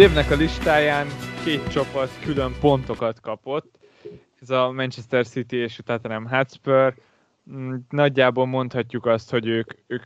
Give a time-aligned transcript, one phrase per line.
[0.00, 1.06] Dévnek a listáján
[1.44, 3.78] két csapat külön pontokat kapott.
[4.40, 6.94] Ez a Manchester City és a Tottenham Hotspur.
[7.50, 10.02] Mm, nagyjából mondhatjuk azt, hogy ők, ők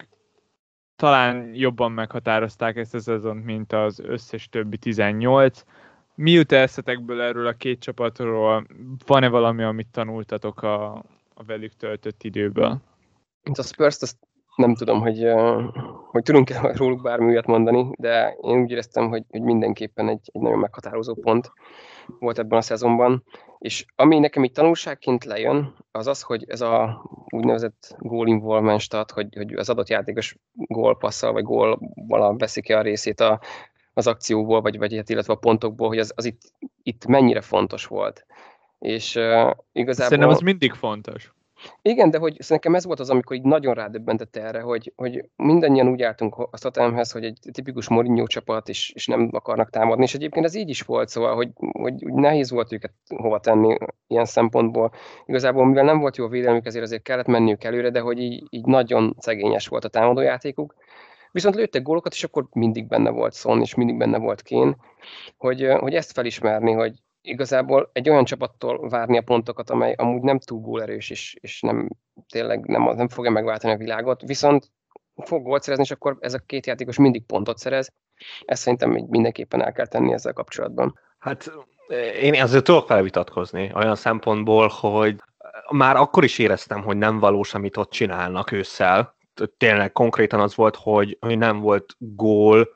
[0.96, 5.62] talán jobban meghatározták ezt a szezont, mint az összes többi 18.
[6.14, 8.66] Mi jut eszetekből erről a két csapatról?
[9.06, 10.92] Van-e valami, amit tanultatok a,
[11.34, 12.80] a velük töltött időből?
[13.42, 14.16] Mint a Spurs, azt
[14.56, 15.26] nem tudom, hogy,
[16.10, 20.42] hogy tudunk-e róluk bármi olyat mondani, de én úgy éreztem, hogy, hogy mindenképpen egy, egy
[20.42, 21.52] nagyon meghatározó pont
[22.18, 23.24] volt ebben a szezonban.
[23.58, 29.10] És ami nekem itt tanulságként lejön, az az, hogy ez a úgynevezett goal involvement stat,
[29.10, 33.40] hogy, hogy az adott játékos gólpasszal vagy gólval veszik a részét a,
[33.94, 36.40] az akcióból, vagy, vagy hát, illetve a pontokból, hogy az, az itt,
[36.82, 38.26] itt mennyire fontos volt.
[38.78, 39.94] És uh, igazából...
[39.94, 41.34] Szerintem az mindig fontos.
[41.82, 45.88] Igen, de hogy nekem ez volt az, amikor így nagyon rádöbbentett erre, hogy, hogy mindannyian
[45.88, 50.14] úgy álltunk a Tottenhamhez, hogy egy tipikus Mourinho csapat, és, és nem akarnak támadni, és
[50.14, 53.76] egyébként ez így is volt, szóval, hogy, hogy úgy nehéz volt őket hova tenni
[54.06, 54.92] ilyen szempontból.
[55.26, 58.42] Igazából, mivel nem volt jó a védelmük, ezért azért kellett menniük előre, de hogy így,
[58.50, 60.74] így nagyon szegényes volt a támadójátékuk.
[61.32, 64.76] Viszont lőttek gólokat, és akkor mindig benne volt Son, és mindig benne volt Kén,
[65.36, 70.38] hogy, hogy ezt felismerni, hogy, igazából egy olyan csapattól várni a pontokat, amely amúgy nem
[70.38, 71.88] túl gólerős, és, és nem,
[72.28, 74.70] tényleg nem, nem fogja megváltani a világot, viszont
[75.14, 77.92] fog gólt szerezni, és akkor ez a két játékos mindig pontot szerez.
[78.44, 80.98] Ezt szerintem mindenképpen el kell tenni ezzel kapcsolatban.
[81.18, 81.52] Hát
[82.20, 85.16] én azért tudok felvitatkozni olyan szempontból, hogy
[85.70, 89.16] már akkor is éreztem, hogy nem valós, amit ott csinálnak ősszel.
[89.56, 92.68] Tényleg konkrétan az volt, hogy nem volt gól,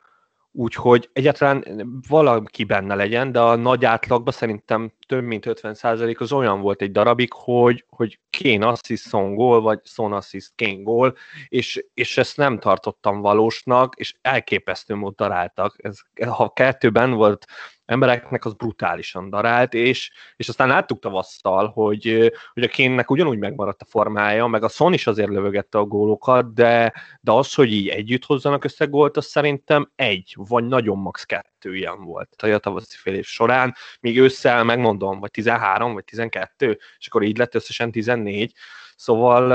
[0.51, 1.65] úgyhogy egyáltalán
[2.07, 6.91] valaki benne legyen, de a nagy átlagban szerintem több mint 50% az olyan volt egy
[6.91, 11.15] darabig, hogy, hogy Kén assist, Son gól, vagy Son assist, Kén gól,
[11.47, 15.75] és, és ezt nem tartottam valósnak, és elképesztő mód daráltak.
[15.77, 17.45] Ez, ha kettőben volt
[17.89, 23.81] embereknek az brutálisan darált, és, és aztán láttuk tavasszal, hogy, hogy a Kénnek ugyanúgy megmaradt
[23.81, 27.87] a formája, meg a Son is azért lövögette a gólokat, de, de az, hogy így
[27.87, 31.23] együtt hozzanak össze gólt, az szerintem egy, vagy nagyon max.
[31.23, 36.79] kettő ilyen volt a tavaszi fél év során, míg ősszel megmondom, vagy 13, vagy 12,
[36.99, 38.53] és akkor így lett összesen 14,
[38.99, 39.51] Szóval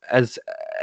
[0.00, 0.34] ez,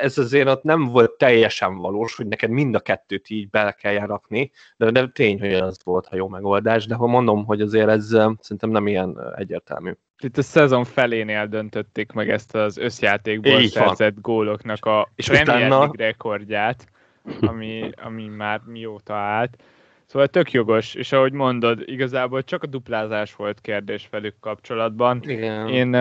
[0.01, 4.05] ez azért ott nem volt teljesen valós, hogy neked mind a kettőt így bele kell
[4.05, 7.87] rakni, de, de tény, hogy ez volt a jó megoldás, de ha mondom, hogy azért
[7.87, 8.07] ez
[8.39, 9.91] szerintem nem ilyen egyértelmű.
[10.19, 14.21] Itt a szezon felénél döntötték meg ezt az összjátékból így szerzett van.
[14.21, 15.91] góloknak a és Premier utána...
[15.97, 16.87] rekordját,
[17.41, 19.63] ami, ami már mióta állt.
[20.09, 25.19] Szóval tök jogos, és ahogy mondod, igazából csak a duplázás volt kérdés velük kapcsolatban.
[25.23, 25.67] Igen.
[25.67, 25.93] Én,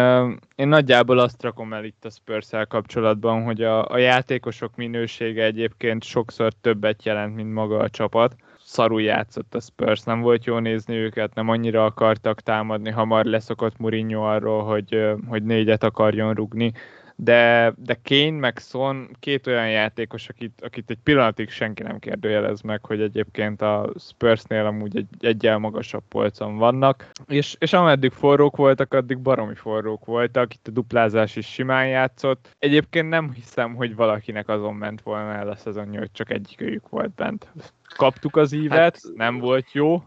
[0.54, 6.04] én nagyjából azt rakom el itt a spurs kapcsolatban, hogy a, a játékosok minősége egyébként
[6.04, 8.36] sokszor többet jelent, mint maga a csapat.
[8.58, 13.78] Szarul játszott a Spurs, nem volt jó nézni őket, nem annyira akartak támadni, hamar leszokott
[13.78, 16.72] Mourinho arról, hogy, hogy négyet akarjon rugni
[17.20, 22.60] de, de Kane meg Son két olyan játékos, akit, akit egy pillanatig senki nem kérdőjelez
[22.60, 28.56] meg, hogy egyébként a Spursnél amúgy egy egyel magasabb polcon vannak, és, és ameddig forrók
[28.56, 32.56] voltak, addig baromi forrók voltak, itt a duplázás is simán játszott.
[32.58, 37.14] Egyébként nem hiszem, hogy valakinek azon ment volna el a szezonja, hogy csak egyikőjük volt
[37.14, 37.48] bent.
[37.96, 40.02] Kaptuk az ívet, hát, nem volt jó,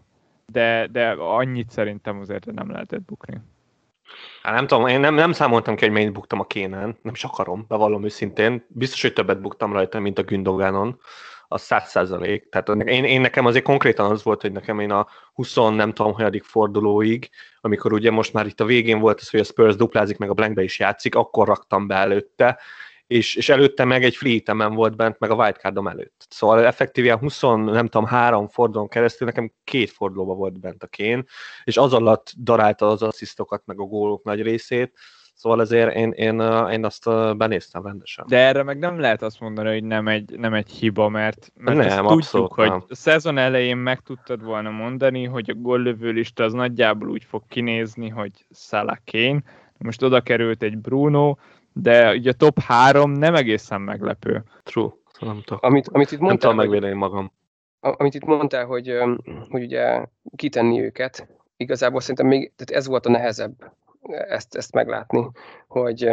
[0.45, 3.41] de, de annyit szerintem azért nem lehetett bukni.
[4.43, 7.23] Hát nem tudom, én nem, nem számoltam ki, hogy mennyit buktam a kénen, nem is
[7.23, 8.65] akarom, bevallom őszintén.
[8.67, 10.99] Biztos, hogy többet buktam rajta, mint a Gündogánon,
[11.47, 12.49] a száz százalék.
[12.49, 16.13] Tehát én, én, nekem azért konkrétan az volt, hogy nekem én a 20 nem tudom,
[16.13, 17.29] hanyadik fordulóig,
[17.61, 20.33] amikor ugye most már itt a végén volt az, hogy a Spurs duplázik, meg a
[20.33, 22.59] Blankbe is játszik, akkor raktam be előtte,
[23.11, 26.25] és, és előtte meg egy fleetemen volt bent, meg a wildcardom előtt.
[26.29, 31.25] Szóval effektíven 20, nem tudom, három fordulón keresztül nekem két fordulóba volt bent a kén,
[31.63, 34.93] és az alatt darálta az asszisztokat, meg a gólok nagy részét,
[35.33, 36.39] Szóval ezért én, én,
[36.71, 38.25] én azt benéztem rendesen.
[38.27, 41.77] De erre meg nem lehet azt mondani, hogy nem egy, nem egy hiba, mert, mert
[41.77, 42.69] nem, azt tudjuk, nem.
[42.69, 47.23] hogy a szezon elején meg tudtad volna mondani, hogy a góllövő lista az nagyjából úgy
[47.23, 49.43] fog kinézni, hogy Salah Kane,
[49.77, 51.35] most oda került egy Bruno,
[51.73, 54.43] de ugye a top 3 nem egészen meglepő.
[54.63, 54.89] True.
[55.19, 57.31] Nem tudom, amit, amit itt mondtál, nem tudom magam.
[57.79, 58.97] Amit itt mondtál, hogy,
[59.49, 61.27] hogy ugye kitenni őket,
[61.57, 63.73] igazából szerintem még tehát ez volt a nehezebb
[64.09, 65.29] ezt, ezt meglátni,
[65.67, 66.09] hogy,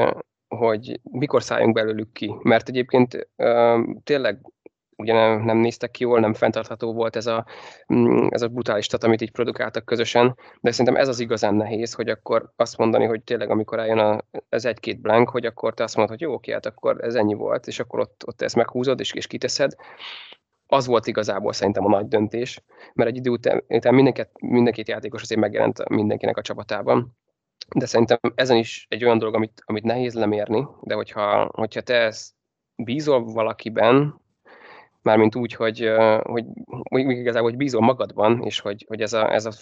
[0.49, 2.35] hogy mikor szálljunk belőlük ki.
[2.43, 3.29] Mert egyébként
[4.05, 4.39] tényleg
[4.99, 7.47] ugye nem, nem néztek ki jól, nem fenntartható volt ez a,
[7.95, 11.93] mm, ez a brutális tat, amit így produkáltak közösen, de szerintem ez az igazán nehéz,
[11.93, 15.83] hogy akkor azt mondani, hogy tényleg amikor eljön a, ez egy-két blank, hogy akkor te
[15.83, 18.57] azt mondod, hogy jó, oké, hát akkor ez ennyi volt, és akkor ott, ott ezt
[18.57, 19.73] meghúzod, és, és kiteszed.
[20.67, 22.63] az volt igazából szerintem a nagy döntés,
[22.95, 27.17] mert egy idő után, után mindenkit, mindenkit játékos azért megjelent mindenkinek a csapatában.
[27.77, 31.95] De szerintem ezen is egy olyan dolog, amit, amit nehéz lemérni, de hogyha, hogyha te
[31.95, 32.35] ezt
[32.77, 34.21] bízol valakiben,
[35.09, 35.91] mármint úgy, hogy,
[36.23, 36.45] hogy,
[36.91, 39.53] hogy igazából, hogy bízol magadban, és hogy, hogy ez, a, ez a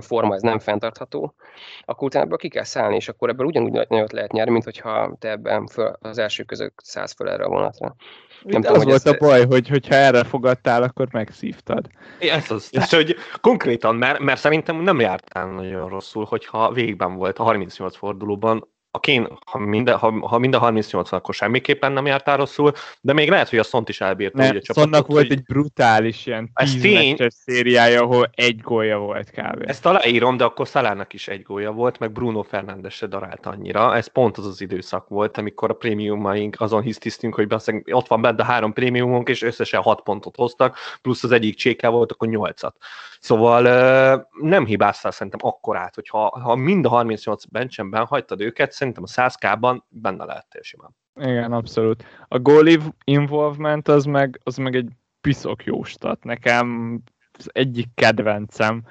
[0.00, 1.34] forma ez nem fenntartható,
[1.84, 5.16] akkor utána ebből ki kell szállni, és akkor ebből ugyanúgy nagyot lehet nyerni, mint hogyha
[5.18, 7.96] te ebben föl, az első között szállsz föl erre a vonatra.
[8.42, 9.06] Nem tudom, az volt ezt...
[9.06, 11.86] a baj, hogy hogyha erre fogadtál, akkor megszívtad.
[12.18, 12.68] Ez az.
[12.70, 17.96] És hogy konkrétan, mert, mert szerintem nem jártál nagyon rosszul, hogyha végben volt a 38
[17.96, 23.12] fordulóban a Kén, ha minden, ha, ha minden 38 akkor semmiképpen nem jártál rosszul, de
[23.12, 24.38] még lehet, hogy a Szont is elbírta.
[24.38, 25.32] Ne, a Szonnak volt hogy...
[25.32, 27.16] egy brutális ilyen tíz tény...
[27.28, 29.62] szériája, ahol egy gólya volt kb.
[29.66, 33.96] Ezt aláírom, de akkor Szalának is egy gólya volt, meg Bruno Fernandes se darált annyira.
[33.96, 37.54] Ez pont az az időszak volt, amikor a prémiumaink azon hisztisztünk, hogy
[37.90, 41.90] ott van benne a három prémiumunk, és összesen hat pontot hoztak, plusz az egyik csékel
[41.90, 42.76] volt, akkor nyolcat.
[43.20, 43.62] Szóval
[44.40, 49.28] nem hibáztál szerintem akkorát, hogy ha, ha mind a 38 bencsemben hagytad őket, szerintem a
[49.28, 50.96] 100K-ban benne lehettél simán.
[51.20, 52.04] Igen, abszolút.
[52.28, 52.66] A goal
[53.04, 54.88] involvement az meg, az meg egy
[55.20, 56.24] piszok jó stat.
[56.24, 56.98] Nekem
[57.38, 58.82] az egyik kedvencem,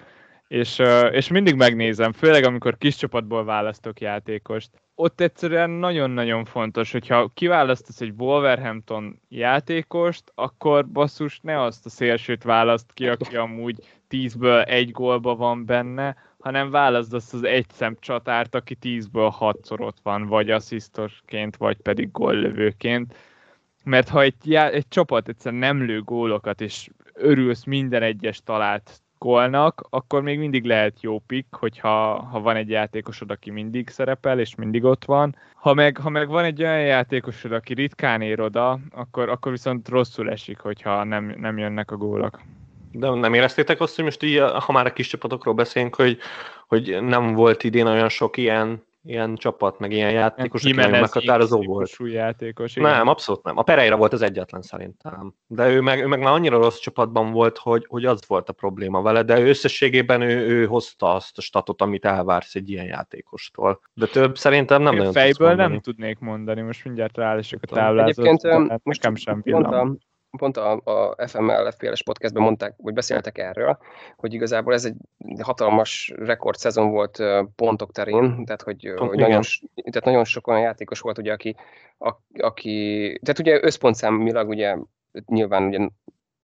[0.47, 0.81] és,
[1.11, 4.69] és mindig megnézem, főleg amikor kis csapatból választok játékost.
[4.95, 12.43] Ott egyszerűen nagyon-nagyon fontos, hogyha kiválasztasz egy Wolverhampton játékost, akkor basszus ne azt a szélsőt
[12.43, 16.15] választ ki, aki amúgy 10-ből egy gólba van benne,
[16.45, 21.77] hanem válaszd azt az egy szem csatárt, aki 10-ből 6-szor ott van, vagy asszisztosként, vagy
[21.77, 23.15] pedig góllövőként.
[23.83, 29.01] Mert ha egy, já- egy csapat egyszerűen nem lő gólokat, és örülsz minden egyes talált
[29.17, 34.39] gólnak, akkor még mindig lehet jó pick, hogyha ha van egy játékosod, aki mindig szerepel,
[34.39, 35.35] és mindig ott van.
[35.53, 39.89] Ha meg, ha meg van egy olyan játékosod, aki ritkán ér oda, akkor, akkor viszont
[39.89, 42.39] rosszul esik, hogyha nem, nem jönnek a gólok.
[42.97, 46.17] De nem éreztétek azt, hogy most így, ha már a kis csapatokról beszélünk, hogy,
[46.67, 51.95] hogy nem volt idén olyan sok ilyen, ilyen csapat, meg ilyen játékos, aki meghatározó volt.
[51.99, 52.91] játékos, igen.
[52.91, 53.57] Nem, abszolút nem.
[53.57, 55.33] A Pereira volt az egyetlen szerintem.
[55.47, 58.53] De ő meg, ő meg már annyira rossz csapatban volt, hogy, hogy az volt a
[58.53, 62.85] probléma vele, de ő összességében ő, ő hozta azt a statot, amit elvársz egy ilyen
[62.85, 63.79] játékostól.
[63.93, 68.17] De több szerintem nem Én nagyon Fejből nem tudnék mondani, most mindjárt ráállások a táblázat.
[68.17, 69.97] Egyébként most nekem sem pillanat
[70.37, 73.77] pont a, a FML FPL-es podcastben mondták, vagy beszéltek erről,
[74.15, 74.95] hogy igazából ez egy
[75.41, 77.23] hatalmas rekordszezon volt
[77.55, 79.41] pontok terén, tehát hogy, Pont, hogy nagyon,
[79.75, 81.55] tehát nagyon sok olyan játékos volt, ugye, aki,
[81.97, 84.75] a, aki tehát ugye összpontszámilag ugye
[85.25, 85.79] nyilván ugye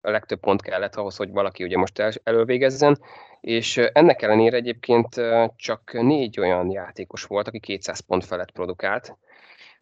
[0.00, 2.99] a legtöbb pont kellett ahhoz, hogy valaki ugye most el, elővégezzen,
[3.40, 5.20] és ennek ellenére egyébként
[5.56, 9.17] csak négy olyan játékos volt, aki 200 pont felett produkált,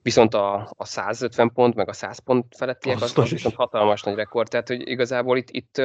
[0.07, 4.15] Viszont a, a 150 pont, meg a 100 pont felettiek, az, az viszont hatalmas nagy
[4.15, 4.49] rekord.
[4.49, 5.79] Tehát, hogy igazából itt, itt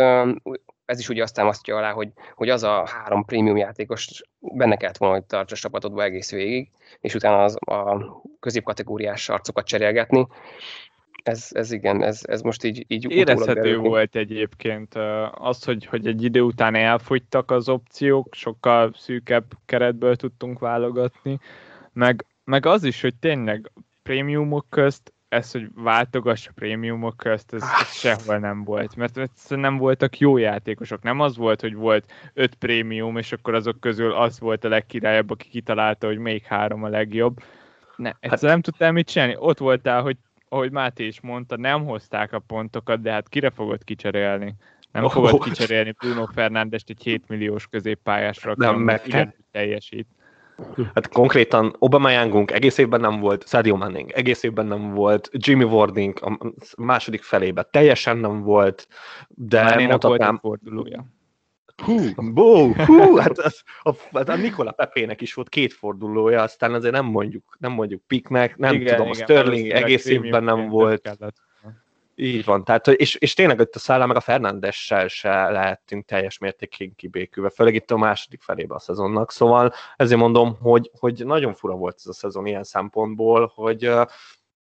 [0.85, 4.97] ez is ugye azt támasztja alá, hogy, hogy az a három prémium játékos benne kellett
[4.97, 7.97] volna, hogy tartsa a csapatodba egész végig, és utána az, a
[8.39, 10.27] középkategóriás arcokat cserélgetni.
[11.23, 14.95] Ez, ez igen, ez, ez most így, így Érezhető volt egyébként
[15.31, 21.39] az, hogy, hogy egy idő után elfogytak az opciók, sokkal szűkebb keretből tudtunk válogatni,
[21.93, 23.71] meg, meg az is, hogy tényleg
[24.03, 29.77] prémiumok közt, ez, hogy váltogass a prémiumok közt, ez, ez sehol nem volt, mert nem
[29.77, 31.03] voltak jó játékosok.
[31.03, 35.29] Nem az volt, hogy volt öt prémium, és akkor azok közül az volt a legkirályabb,
[35.29, 37.43] aki kitalálta, hogy még három a legjobb.
[37.95, 38.41] Ne, hát...
[38.41, 39.35] nem tudtál mit csinálni.
[39.37, 40.17] Ott voltál, hogy
[40.49, 44.55] ahogy Máté is mondta, nem hozták a pontokat, de hát kire fogod kicserélni?
[44.91, 45.11] Nem oh.
[45.11, 50.07] fogod kicserélni Bruno Fernándest egy 7 milliós középpályásra, nem, meg teljesít.
[50.93, 55.63] Hát konkrétan Obama Youngunk egész évben nem volt, Sadio Manning egész évben nem volt, Jimmy
[55.63, 58.87] Warding a második felében teljesen nem volt,
[59.27, 60.37] de Már mondhatnám...
[60.37, 61.05] Fordulója.
[61.83, 61.97] Hú,
[62.33, 66.93] bó, hú, hát, az, a, hát a Nikola Pepének is volt két fordulója, aztán azért
[66.93, 71.01] nem mondjuk, nem mondjuk Piknek, nem igen, tudom, igen, a Sterling egész évben nem volt.
[71.01, 71.35] Kellett.
[72.23, 76.37] Így van, tehát, és, és tényleg itt a Szállá meg a Fernandessel se lehettünk teljes
[76.37, 81.53] mértékig kibékülve, főleg itt a második felébe a szezonnak, szóval ezért mondom, hogy, hogy nagyon
[81.53, 84.07] fura volt ez a szezon ilyen szempontból, hogy a,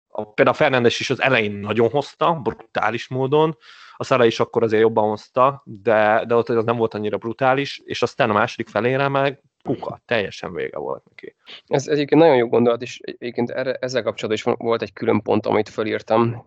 [0.08, 3.56] például a Fernandes is az elején nagyon hozta, brutális módon,
[3.96, 7.80] a Szara is akkor azért jobban hozta, de, de ott az nem volt annyira brutális,
[7.84, 11.34] és aztán a második felére meg puka, teljesen vége volt neki.
[11.66, 15.46] Ez egyébként nagyon jó gondolat, és egyébként erre, ezzel kapcsolatban is volt egy külön pont,
[15.46, 16.46] amit fölírtam,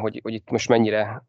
[0.00, 1.22] hogy, hogy itt most mennyire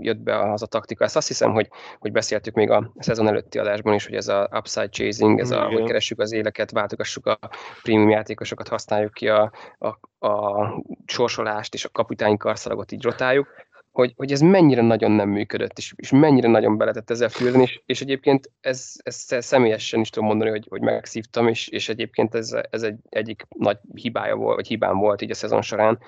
[0.00, 1.04] jött be az a taktika.
[1.04, 4.48] Ezt azt hiszem, hogy, hogy beszéltük még a szezon előtti adásban is, hogy ez a
[4.58, 7.38] upside chasing, ez a, hogy keressük az éleket, váltogassuk a
[7.82, 10.68] prémium játékosokat, használjuk ki a, a, a
[11.06, 13.48] sorsolást és a kapitány karszalagot így rotáljuk
[13.92, 17.80] hogy, hogy ez mennyire nagyon nem működött, és, és mennyire nagyon beletett ezzel fürdeni, és,
[17.86, 22.56] és egyébként ez, ez személyesen is tudom mondani, hogy, hogy megszívtam, és, és egyébként ez,
[22.70, 25.98] ez egy egyik nagy hibája volt, vagy hibám volt így a szezon során,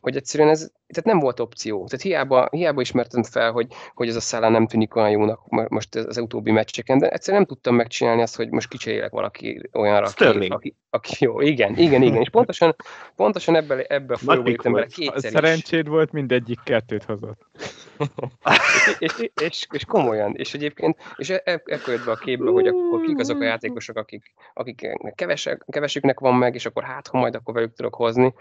[0.00, 1.84] hogy egyszerűen ez, tehát nem volt opció.
[1.86, 5.94] Tehát hiába, hiába ismertem fel, hogy, hogy ez a szállá nem tűnik olyan jónak most
[5.94, 10.46] az utóbbi meccseken, de egyszerűen nem tudtam megcsinálni azt, hogy most kicserélek valaki olyanra, aki,
[10.46, 12.76] aki, aki, jó, igen, igen, igen, és pontosan,
[13.16, 17.46] pontosan ebbe, ebbe a folyóba jöttem bele kétszer Szerencséd volt, mindegyik kettőt hozott.
[18.98, 23.00] és, és, és, és, komolyan, és egyébként, és ekkor jött be a képbe, hogy akkor
[23.00, 27.34] kik azok a játékosok, akik, akik kevesek, kevesüknek van meg, és akkor hát, ha majd
[27.34, 28.34] akkor velük tudok hozni.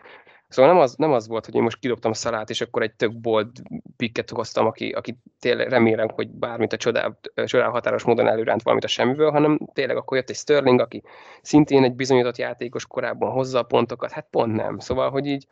[0.52, 3.14] Szóval nem az, nem az volt, hogy én most kidobtam szalát, és akkor egy tök
[3.14, 3.50] bold
[3.98, 8.84] pikket hoztam, aki, aki tényleg remélem, hogy bármit a csodál, csodál határos módon előránt valamit
[8.84, 11.04] a semmiből, hanem tényleg akkor jött egy Sterling, aki
[11.42, 14.80] szintén egy bizonyított játékos korábban hozza a pontokat, hát pont nem.
[14.80, 15.48] Szóval, hogy így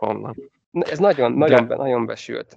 [0.72, 2.56] ez nagyon, nagyon, de, nagyon besült.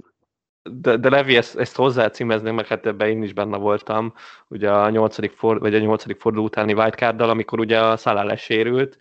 [0.63, 4.15] De, de Levi, ezt, ezt hozzá címezném, mert hát ebben én is benne voltam,
[4.49, 8.97] ugye a nyolcadik, for, vagy a nyolcadik forduló utáni wildcarddal, amikor ugye a Szalá lesérült,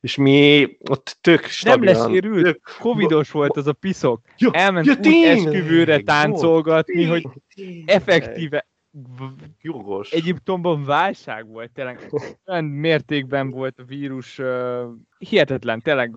[0.00, 1.94] és mi ott tök stabilan.
[1.94, 2.60] Nem lesérült, tök...
[2.80, 4.20] covidos volt az a piszok.
[4.38, 7.26] Ja, Elment ja, úgy esküvőre táncolgatni, jó, hogy
[7.86, 8.66] effektíve
[9.60, 10.10] Jogos.
[10.10, 12.12] Egyiptomban válság volt, tényleg
[12.46, 14.82] olyan mértékben volt a vírus, uh,
[15.18, 16.14] hihetetlen, tényleg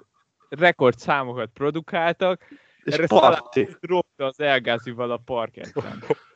[0.49, 2.41] rekordszámokat produkáltak,
[2.83, 3.67] és erre parti.
[4.15, 6.03] az elgázival a parketten.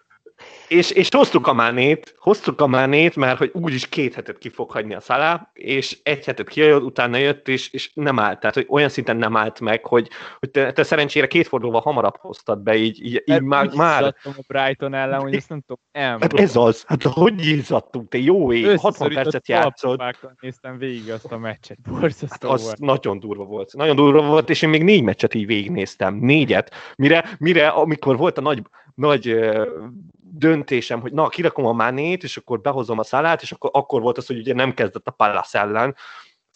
[0.67, 4.71] És, és hoztuk a mánét, hoztuk a mánét, mert hogy úgyis két hetet ki fog
[4.71, 8.39] hagyni a szalá, és egy hetet kijött, utána jött, és, és nem állt.
[8.39, 10.09] Tehát, hogy olyan szinten nem állt meg, hogy,
[10.39, 13.69] hogy te, te szerencsére két fordulóval hamarabb hoztad be, így, így, így már...
[13.75, 14.03] már...
[14.23, 16.41] a Brighton ellen, hogy ezt nem tudom elmondani.
[16.41, 20.01] Hát ez az, hát hogy ízadtunk, te jó ég, 60 percet játszott.
[20.39, 21.77] néztem végig azt a meccset,
[22.29, 22.79] hát az volt.
[22.79, 23.73] nagyon durva volt.
[23.73, 28.38] Nagyon durva volt, és én még négy meccset így végignéztem, négyet, mire, mire amikor volt
[28.38, 28.62] a nagy,
[28.95, 29.35] nagy
[30.36, 34.18] döntésem, hogy na, kirakom a mánét, és akkor behozom a szalát, és akkor, akkor volt
[34.18, 35.96] az, hogy ugye nem kezdett a Pallas ellen.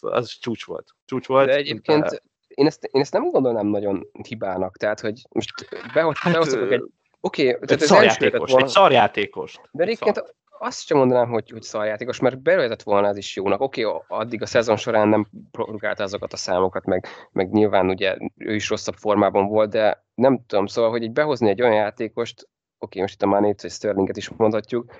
[0.00, 0.94] Az csúcs volt.
[1.04, 1.46] Csúcs volt.
[1.46, 2.18] De egyébként de...
[2.48, 5.52] Én, ezt, én ezt nem gondolnám nagyon hibának, tehát, hogy most
[5.94, 6.84] behoz, hát, behoztatok egy
[7.20, 9.60] Oké, okay, tehát egy szarjátékos, volna, egy szarjátékos.
[9.70, 10.34] De egyébként szar.
[10.58, 13.60] azt sem mondanám, hogy, hogy szarjátékos, mert belőhetett volna ez is jónak.
[13.60, 18.16] Oké, okay, addig a szezon során nem produkálta azokat a számokat, meg, meg nyilván ugye
[18.36, 22.48] ő is rosszabb formában volt, de nem tudom, szóval, hogy így behozni egy olyan játékost,
[22.78, 24.92] oké, most itt a Manét vagy Sterlinget is mondhatjuk,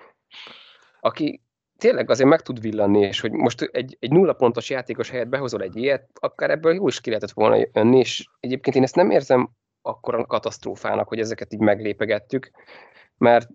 [1.01, 1.43] aki
[1.77, 5.63] tényleg azért meg tud villanni, és hogy most egy, egy nulla pontos játékos helyett behozol
[5.63, 9.11] egy ilyet, akár ebből jó is ki lehetett volna jönni, és egyébként én ezt nem
[9.11, 9.51] érzem
[9.83, 12.51] akkor a katasztrófának, hogy ezeket így meglépegettük,
[13.17, 13.49] mert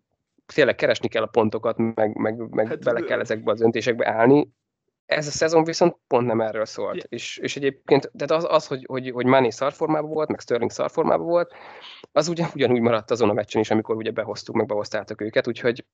[0.53, 4.51] tényleg keresni kell a pontokat, meg, meg, meg hát, bele kell ezekbe az öntésekbe állni.
[5.05, 6.95] Ez a szezon viszont pont nem erről szólt.
[6.95, 7.07] Yeah.
[7.10, 11.25] És, és egyébként, tehát az, az hogy, hogy, hogy Mani szarformában volt, meg Sterling szarformában
[11.25, 11.53] volt,
[12.12, 15.86] az ugye ugyanúgy maradt azon a meccsen is, amikor ugye behoztuk, meg behoztátok őket, úgyhogy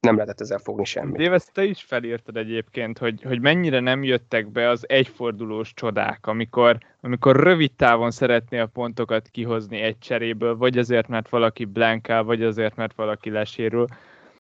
[0.00, 1.16] nem lehetett ezzel fogni semmit.
[1.16, 6.78] Déves, te is felírtad egyébként, hogy, hogy mennyire nem jöttek be az egyfordulós csodák, amikor,
[7.00, 12.42] amikor rövid távon szeretné a pontokat kihozni egy cseréből, vagy azért, mert valaki blankál, vagy
[12.42, 13.86] azért, mert valaki lesérül.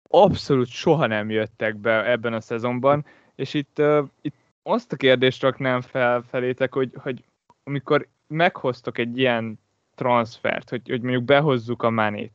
[0.08, 3.06] Abszolút soha nem jöttek be ebben a szezonban,
[3.36, 7.24] és itt, uh, itt azt a kérdést raknám fel felétek, hogy, hogy
[7.64, 9.58] amikor meghoztok egy ilyen
[9.94, 12.32] transfert, hogy, hogy mondjuk behozzuk a manét.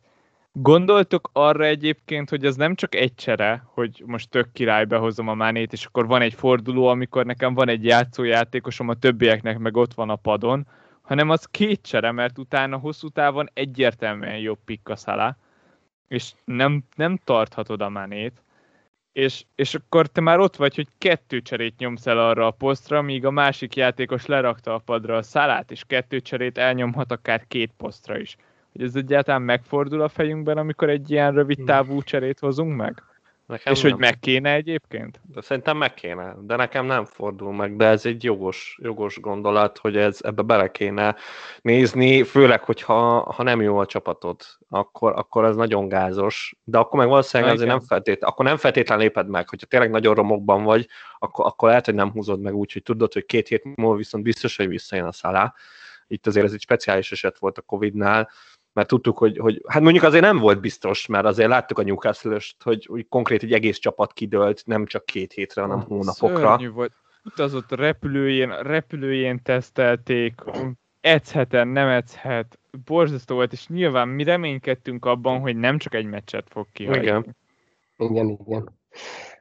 [0.54, 5.34] Gondoltok arra egyébként, hogy ez nem csak egy csere, hogy most tök király behozom a
[5.34, 9.94] mánét, és akkor van egy forduló, amikor nekem van egy játszójátékosom, a többieknek meg ott
[9.94, 10.68] van a padon,
[11.02, 15.38] hanem az két csere, mert utána hosszú távon egyértelműen jobb a szalá,
[16.08, 18.42] és nem, nem tarthatod a mánét
[19.14, 23.02] és, és akkor te már ott vagy, hogy kettő cserét nyomsz el arra a posztra,
[23.02, 27.72] míg a másik játékos lerakta a padra a szalát, és kettő cserét elnyomhat akár két
[27.78, 28.36] posztra is.
[28.72, 33.04] Hogy ez egyáltalán megfordul a fejünkben, amikor egy ilyen rövid távú cserét hozunk meg?
[33.52, 33.92] Nekem és nem.
[33.92, 35.22] hogy meg kéne egyébként?
[35.34, 39.78] De szerintem meg kéne, de nekem nem fordul meg, de ez egy jogos, jogos gondolat,
[39.78, 41.16] hogy ez ebbe bele kéne
[41.62, 47.00] nézni, főleg, hogyha ha nem jó a csapatod, akkor, akkor ez nagyon gázos, de akkor
[47.00, 50.88] meg valószínűleg azért nem feltétlen, akkor nem feltétlenül léped meg, hogyha tényleg nagyon romokban vagy,
[51.20, 54.24] akkor, akkor lehet, hogy nem húzod meg úgy, hogy tudod, hogy két hét múlva viszont
[54.24, 55.54] biztos, hogy visszajön a szalá.
[56.08, 58.30] Itt azért ez egy speciális eset volt a Covid-nál,
[58.74, 62.38] mert tudtuk, hogy, hogy hát mondjuk azért nem volt biztos, mert azért láttuk a newcastle
[62.64, 66.50] hogy, hogy konkrét egy egész csapat kidőlt, nem csak két hétre, hanem hónapokra.
[66.50, 66.94] Szörnyű volt.
[67.24, 70.42] Utazott repülőjén, repülőjén tesztelték,
[71.02, 76.48] edzheten, nem edzhet, borzasztó volt, és nyilván mi reménykedtünk abban, hogy nem csak egy meccset
[76.50, 77.02] fog kihagyni.
[77.02, 77.36] Igen.
[77.98, 78.80] Igen, igen.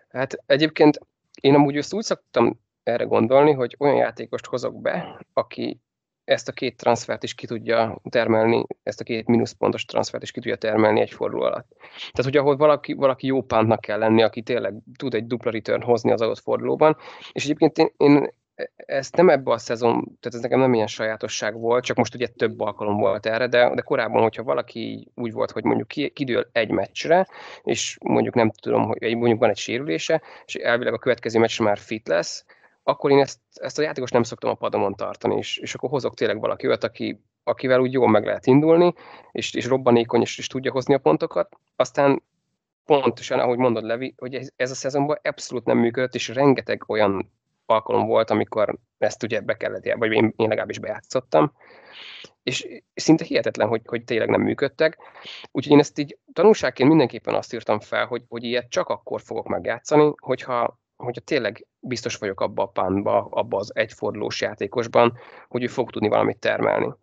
[0.09, 1.01] Hát egyébként
[1.41, 5.81] én amúgy ezt úgy szoktam erre gondolni, hogy olyan játékost hozok be, aki
[6.31, 10.41] ezt a két transfert is ki tudja termelni, ezt a két mínuszpontos transfert is ki
[10.41, 11.69] tudja termelni egy forduló alatt.
[11.99, 15.83] Tehát, hogy ahol valaki, valaki jó pántnak kell lenni, aki tényleg tud egy dupla return
[15.83, 16.97] hozni az adott fordulóban,
[17.33, 18.29] és egyébként én, én
[18.77, 22.27] ezt nem ebbe a szezon, tehát ez nekem nem ilyen sajátosság volt, csak most ugye
[22.27, 26.71] több alkalom volt erre, de, de korábban, hogyha valaki úgy volt, hogy mondjuk kidől egy
[26.71, 27.27] meccsre,
[27.63, 31.79] és mondjuk nem tudom, hogy mondjuk van egy sérülése, és elvileg a következő meccsre már
[31.79, 32.45] fit lesz,
[32.91, 36.15] akkor én ezt, ezt a játékos nem szoktam a padomon tartani, és, és akkor hozok
[36.15, 38.95] tényleg valaki olyat, aki, akivel úgy jól meg lehet indulni,
[39.33, 41.57] és, és robbanékony, és, és tudja hozni a pontokat.
[41.77, 42.23] Aztán
[42.85, 47.33] pontosan, ahogy mondod, Levi, hogy ez, ez a szezonban abszolút nem működött, és rengeteg olyan
[47.67, 51.53] alkalom volt, amikor ezt ugye be kellett, vagy én, én legalábbis bejátszottam,
[52.43, 54.99] és szinte hihetetlen, hogy, hogy tényleg nem működtek.
[55.51, 59.49] Úgyhogy én ezt így tanulságként mindenképpen azt írtam fel, hogy, hogy ilyet csak akkor fogok
[59.49, 65.67] megjátszani, hogyha, hogyha tényleg biztos vagyok abba a pánba, abba az egyfordulós játékosban, hogy ő
[65.67, 66.95] fog tudni valamit termelni.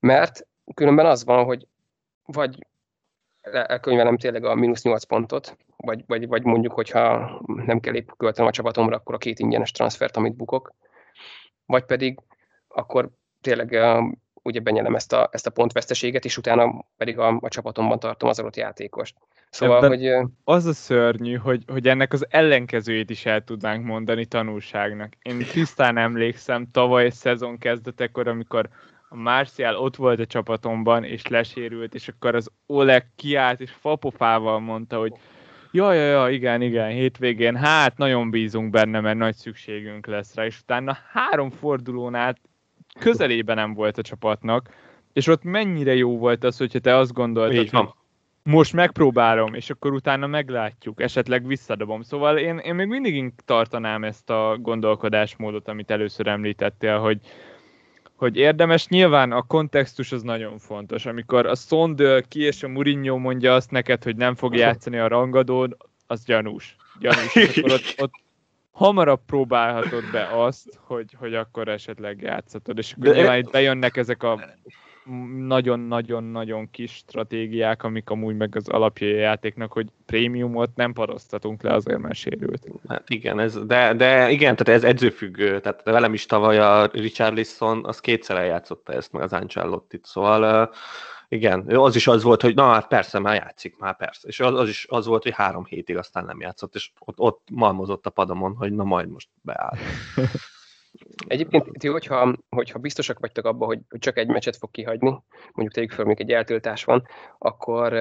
[0.00, 1.66] Mert különben az van, hogy
[2.24, 2.66] vagy
[3.52, 8.48] elkönyvelem tényleg a mínusz 8 pontot, vagy, vagy, vagy mondjuk, hogyha nem kell épp költenem
[8.48, 10.74] a csapatomra, akkor a két ingyenes transfert, amit bukok,
[11.66, 12.18] vagy pedig
[12.68, 13.10] akkor
[13.40, 13.78] tényleg
[14.42, 18.38] ugye benyelem ezt a, ezt a pontveszteséget, és utána pedig a, a csapatomban tartom az
[18.38, 19.16] adott játékost.
[19.56, 20.10] Szóval, hogy...
[20.44, 25.12] Az a szörnyű, hogy, hogy ennek az ellenkezőjét is el tudnánk mondani tanulságnak.
[25.22, 28.68] Én tisztán emlékszem tavaly szezon kezdetekor, amikor
[29.08, 34.60] a Marcial ott volt a csapatomban, és lesérült, és akkor az Oleg kiállt, és fapofával
[34.60, 35.12] mondta, hogy
[35.70, 40.44] ja, ja, ja, igen, igen, hétvégén, hát nagyon bízunk benne, mert nagy szükségünk lesz rá,
[40.44, 42.40] és utána három fordulón át
[42.98, 44.68] közelében nem volt a csapatnak,
[45.12, 47.88] és ott mennyire jó volt az, hogyha te azt gondoltad, hogy
[48.46, 52.02] most megpróbálom, és akkor utána meglátjuk, esetleg visszadobom.
[52.02, 57.20] Szóval én, én még mindig tartanám ezt a gondolkodásmódot, amit először említettél, hogy,
[58.14, 58.86] hogy érdemes.
[58.86, 61.06] Nyilván a kontextus az nagyon fontos.
[61.06, 65.08] Amikor a Szondől ki és a Mourinho mondja azt neked, hogy nem fog játszani a
[65.08, 66.76] rangadón, az gyanús.
[66.98, 67.34] gyanús.
[67.56, 68.12] Akkor ott, ott
[68.70, 72.78] hamarabb próbálhatod be azt, hogy, hogy akkor esetleg játszhatod.
[72.78, 74.40] És akkor nyilván itt bejönnek ezek a
[75.46, 81.72] nagyon-nagyon-nagyon kis stratégiák, amik amúgy meg az alapja a játéknak, hogy prémiumot nem parasztatunk le
[81.72, 82.66] azért, mert sérült.
[82.88, 87.34] Hát igen, ez, de, de igen, tehát ez edzőfüggő, tehát velem is tavaly a Richard
[87.34, 90.72] Lisson, az kétszer eljátszotta ezt, meg az Ancelotti, szóval
[91.28, 94.28] igen, az is az volt, hogy na hát persze, már játszik, már persze.
[94.28, 97.48] És az, az is az volt, hogy három hétig aztán nem játszott, és ott, ott
[97.50, 99.76] malmozott a padomon, hogy na majd most beáll.
[101.26, 105.08] Egyébként, ti, hogyha, hogyha biztosak vagytok abban, hogy, hogy csak egy meccset fog kihagyni,
[105.52, 107.06] mondjuk tegyük fel, mondjuk egy eltiltás van,
[107.38, 107.92] akkor,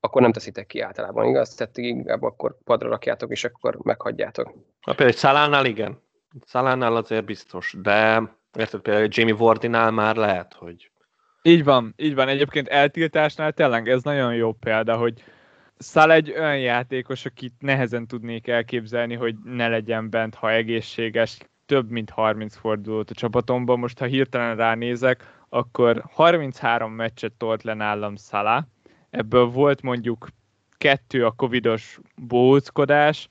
[0.00, 1.54] akkor nem teszitek ki általában, igaz?
[1.54, 4.46] Tehát inkább akkor padra rakjátok, és akkor meghagyjátok.
[4.46, 6.02] Na, például egy Szalánál igen.
[6.44, 8.22] Szalánál azért biztos, de
[8.58, 10.90] érted, például Jamie Wardinál már lehet, hogy...
[11.42, 12.28] Így van, így van.
[12.28, 15.22] Egyébként eltiltásnál tényleg ez nagyon jó példa, hogy
[15.82, 21.38] Szál egy olyan játékos, akit nehezen tudnék elképzelni, hogy ne legyen bent, ha egészséges,
[21.70, 23.78] több mint 30 fordulót a csapatomban.
[23.78, 28.66] Most, ha hirtelen ránézek, akkor 33 meccset tolt le nálam Szala.
[29.10, 30.28] Ebből volt mondjuk
[30.78, 33.28] kettő a covidos bóckodás,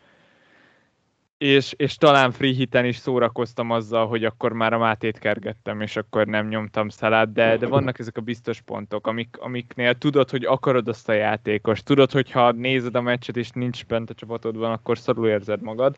[1.38, 5.96] és, és talán free hiten is szórakoztam azzal, hogy akkor már a Mátét kergettem, és
[5.96, 10.46] akkor nem nyomtam szalát, de, de vannak ezek a biztos pontok, amik, amiknél tudod, hogy
[10.46, 14.72] akarod azt a játékos, tudod, hogy ha nézed a meccset, és nincs bent a csapatodban,
[14.72, 15.98] akkor szarul érzed magad,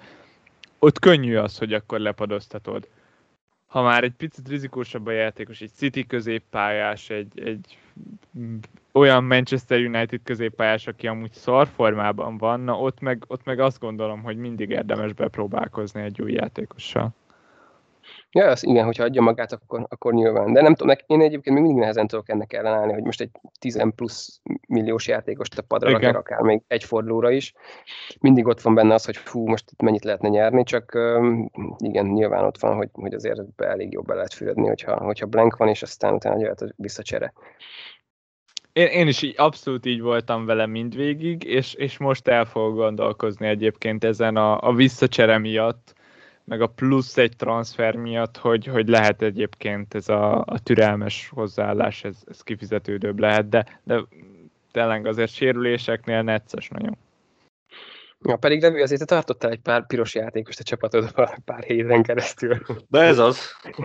[0.84, 2.88] ott könnyű az, hogy akkor lepadoztatod.
[3.68, 7.78] Ha már egy picit rizikósabb a játékos, egy City középpályás, egy, egy
[8.92, 14.22] olyan Manchester United középpályás, aki amúgy szarformában van, na ott meg, ott meg azt gondolom,
[14.22, 17.14] hogy mindig érdemes bepróbálkozni egy új játékossal.
[18.32, 20.54] Ja, az igen, hogyha adja magát, akkor, akkor nyilván.
[20.54, 23.82] De nem tudom, én egyébként még mindig nehezen tudok ennek ellenállni, hogy most egy 10
[23.96, 27.54] plusz milliós játékos a padra rakják akár még egy fordulóra is.
[28.20, 31.00] Mindig ott van benne az, hogy fú, most itt mennyit lehetne nyerni, csak
[31.78, 35.26] igen, nyilván ott van, hogy, hogy azért be elég jobb be lehet fürödni, hogyha, hogyha
[35.26, 37.34] blank van, és aztán utána jöhet a visszacsere.
[38.74, 43.48] Én, én is így, abszolút így voltam vele mindvégig, és, és most el fogok gondolkozni
[43.48, 45.94] egyébként ezen a, a visszacsere miatt,
[46.52, 52.04] meg a plusz egy transfer miatt, hogy, hogy lehet egyébként ez a, a türelmes hozzáállás,
[52.04, 54.02] ez, ez kifizetődőbb lehet, de, de
[54.72, 56.98] tényleg azért sérüléseknél necces nagyon.
[58.22, 62.58] Ja, pedig Levi, azért te tartottál egy pár piros játékost a csapatodban pár héten keresztül.
[62.90, 63.40] De ez az.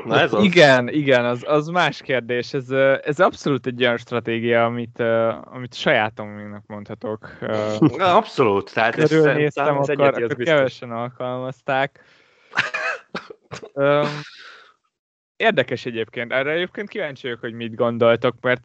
[0.04, 0.44] Na ez az.
[0.44, 2.54] Igen, igen, az, az más kérdés.
[2.54, 2.70] Ez,
[3.04, 5.00] ez abszolút egy olyan stratégia, amit,
[5.44, 7.38] amit sajátomnak mondhatok.
[7.78, 8.74] Na, abszolút.
[8.74, 12.00] Tehát Körülnéztem, akkor, akkor kevesen alkalmazták
[13.72, 14.20] um,
[15.36, 18.64] Érdekes egyébként, erre egyébként kíváncsi vagyok, hogy mit gondoltok, mert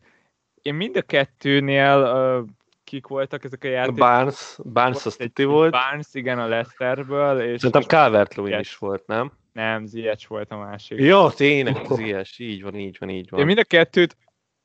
[0.62, 2.50] én mind a kettőnél uh,
[2.84, 3.98] kik voltak ezek a játékok?
[3.98, 5.72] Barnes, Barnes az City volt.
[5.72, 7.42] Barnes, igen, a Leicesterből.
[7.42, 9.32] És Szerintem calvert is volt, nem?
[9.54, 11.00] Nem, Ziyech volt a másik.
[11.00, 13.40] Jó, tényleg Ziyech, így van, így van, így van.
[13.40, 14.18] Én mind a kettőt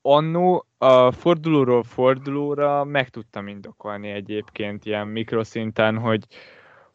[0.03, 6.25] annó a fordulóról fordulóra meg tudtam indokolni egyébként ilyen mikroszinten, hogy,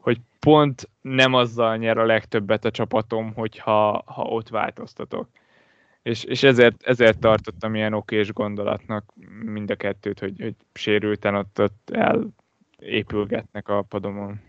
[0.02, 5.28] hogy pont nem azzal nyer a legtöbbet a csapatom, hogyha ha ott változtatok.
[6.02, 9.14] És, és ezért, ezért tartottam ilyen okés gondolatnak
[9.46, 11.92] mind a kettőt, hogy, hogy sérülten ott, ott
[12.80, 14.42] elépülgetnek a padomon.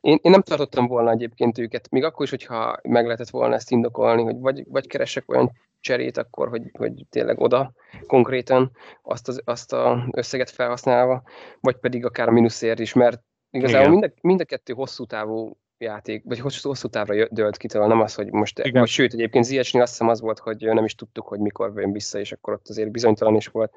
[0.00, 3.70] Én, én nem tartottam volna egyébként őket, még akkor is, hogyha meg lehetett volna ezt
[3.70, 7.72] indokolni, hogy vagy, vagy keresek olyan cserét akkor, hogy, hogy tényleg oda
[8.06, 8.70] konkrétan
[9.02, 11.22] azt, az, azt a összeget felhasználva,
[11.60, 13.22] vagy pedig akár mínuszért is, mert
[13.56, 17.66] igazából mind a, mind a kettő hosszú távú játék, vagy hosszú, hosszú távra dölt ki
[17.66, 18.80] tőle, nem az, hogy most, Igen.
[18.80, 21.92] vagy sőt, egyébként Ziyechnél azt hiszem az volt, hogy nem is tudtuk, hogy mikor jön
[21.92, 23.70] vissza, és akkor ott azért bizonytalan is volt.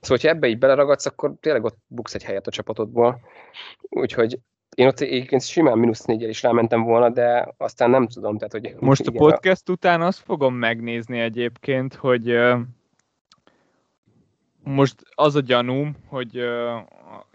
[0.00, 3.20] Szóval, hogyha ebbe így beleragadsz, akkor tényleg ott buksz egy helyet a csapatodból.
[3.88, 4.38] Úgyhogy
[4.74, 8.38] én ott egyébként simán mínusz négyel is rámentem volna, de aztán nem tudom.
[8.38, 9.72] Tehát, hogy Most igen, a podcast a...
[9.72, 12.28] után azt fogom megnézni egyébként, hogy
[14.64, 16.80] most az a gyanúm, hogy uh,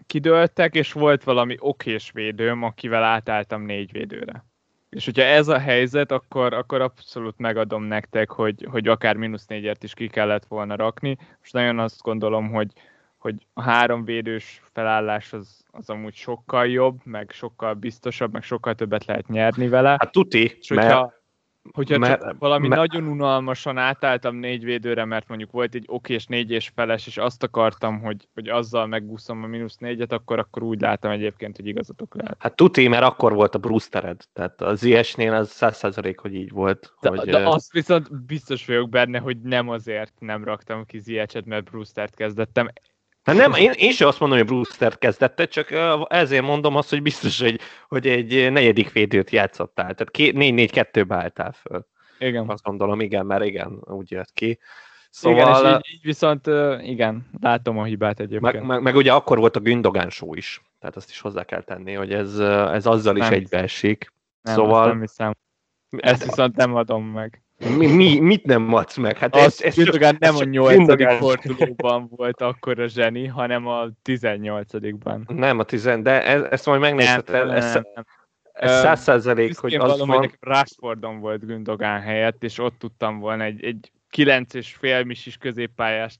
[0.06, 4.44] kidőltek, és volt valami okés védőm, akivel átálltam négy védőre.
[4.90, 9.82] És hogyha ez a helyzet, akkor, akkor abszolút megadom nektek, hogy, hogy akár mínusz négyet
[9.82, 11.16] is ki kellett volna rakni.
[11.38, 12.72] Most nagyon azt gondolom, hogy,
[13.18, 18.74] hogy a három védős felállás az, az amúgy sokkal jobb, meg sokkal biztosabb, meg sokkal
[18.74, 19.88] többet lehet nyerni vele.
[19.88, 21.17] Hát tuti, és hogyha, mert
[21.72, 26.26] Hogyha mert, csak valami mert, nagyon unalmasan átálltam négy védőre, mert mondjuk volt egy okés
[26.26, 30.62] négy és feles, és azt akartam, hogy, hogy azzal megúszom a mínusz négyet, akkor, akkor
[30.62, 32.36] úgy látom egyébként, hogy igazatok lehet.
[32.38, 36.50] Hát tuti, mert akkor volt a Brewstered, tehát az IS-nél az száz százalék, hogy így
[36.50, 36.94] volt.
[37.00, 41.44] De, hogy, de azt viszont biztos vagyok benne, hogy nem azért nem raktam ki Ziyech-et,
[41.44, 42.68] mert Brewstert kezdettem.
[43.28, 45.68] Hát nem, én, én sem azt mondom, hogy Brewster kezdette, csak
[46.08, 49.94] ezért mondom azt, hogy biztos, hogy, hogy egy negyedik védőt játszottál.
[49.94, 51.86] Tehát 4-4-2-be álltál föl.
[52.18, 52.48] Igen.
[52.48, 54.58] Azt gondolom, igen, mert igen, úgy jött ki.
[55.10, 55.60] Szóval...
[55.60, 56.46] Igen, és így, így viszont
[56.82, 58.52] igen, látom a hibát egyébként.
[58.52, 61.62] Meg, meg, meg ugye akkor volt a Gündogán show is, tehát azt is hozzá kell
[61.62, 64.12] tenni, hogy ez, ez azzal nem is egybeesik.
[64.42, 64.86] Nem, szóval...
[64.86, 65.32] nem hiszem.
[65.96, 67.42] Ezt viszont nem adom meg.
[67.58, 69.18] Mi, mi, mit nem adsz meg?
[69.18, 75.24] Hát ez, ez Gündogan nem a nyolcadik fordulóban volt akkor a zseni, hanem a tizennyolcadikban.
[75.28, 77.50] Nem a tizen, de ez, ezt majd megnézheted.
[77.50, 77.78] Ez,
[78.52, 80.36] ez száz százalék, hogy az valami, van...
[80.40, 86.18] Rashfordon volt Gündogan helyett, és ott tudtam volna egy, egy kilenc és fél misis középpályást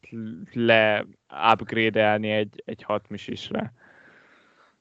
[0.53, 1.07] le
[1.53, 3.73] upgrade-elni egy, egy hat misisre.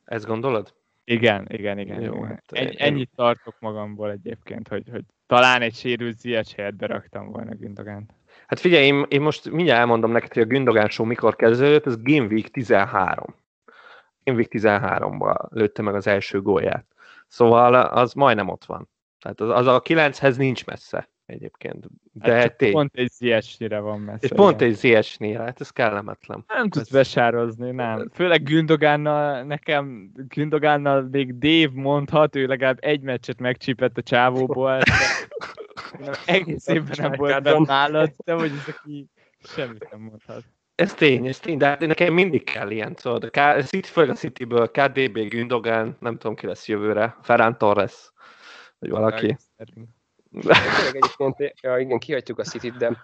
[0.05, 0.73] Ezt gondolod?
[1.09, 2.01] Igen, igen, igen.
[2.01, 2.27] Jó, igen.
[2.27, 2.77] Hát Egy, én...
[2.77, 8.13] Ennyit tartok magamból egyébként, hogy, hogy talán egy sérült Ziyech helyet beraktam volna Gündogánt.
[8.47, 12.01] Hát figyelj, én, én most mindjárt elmondom neked, hogy a Gündogán show mikor kezdődött, ez
[12.01, 13.35] Game Week 13.
[14.23, 16.85] Game Week 13-ban lőtte meg az első gólját.
[17.27, 18.89] Szóval az majdnem ott van.
[19.19, 21.85] Tehát az, az a 9-hez nincs messze egyébként.
[22.11, 22.71] De hát tény.
[22.71, 24.19] pont egy ziesnyire van messze.
[24.21, 26.43] És pont egy ziesnyire, hát ez kellemetlen.
[26.47, 28.09] Nem tudsz besározni, nem.
[28.13, 34.79] Főleg Gündogánnal, nekem Gündogánnal még Dave mondhat, ő legalább egy meccset megcsípett a csávóból.
[36.25, 39.09] egész évben nem volt nálad, de hogy ez aki
[39.43, 40.43] semmit nem mondhat.
[40.75, 44.09] Ez tény, ez tény, de hát nekem mindig kell ilyen, szóval de K- City, főleg
[44.09, 48.11] a Cityből KDB, Gündogán, nem tudom ki lesz jövőre, Ferran Torres,
[48.79, 49.37] vagy valaki.
[50.39, 52.97] Tényleg egyébként, ja, igen, kihagytuk a city de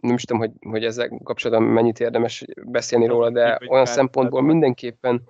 [0.00, 5.22] nem is tudom, hogy, hogy ezzel kapcsolatban mennyit érdemes beszélni róla, de olyan szempontból mindenképpen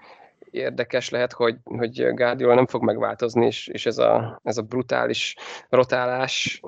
[0.51, 5.37] érdekes lehet, hogy, hogy Guardiola nem fog megváltozni, és, és ez, a, ez a brutális
[5.69, 6.61] rotálás,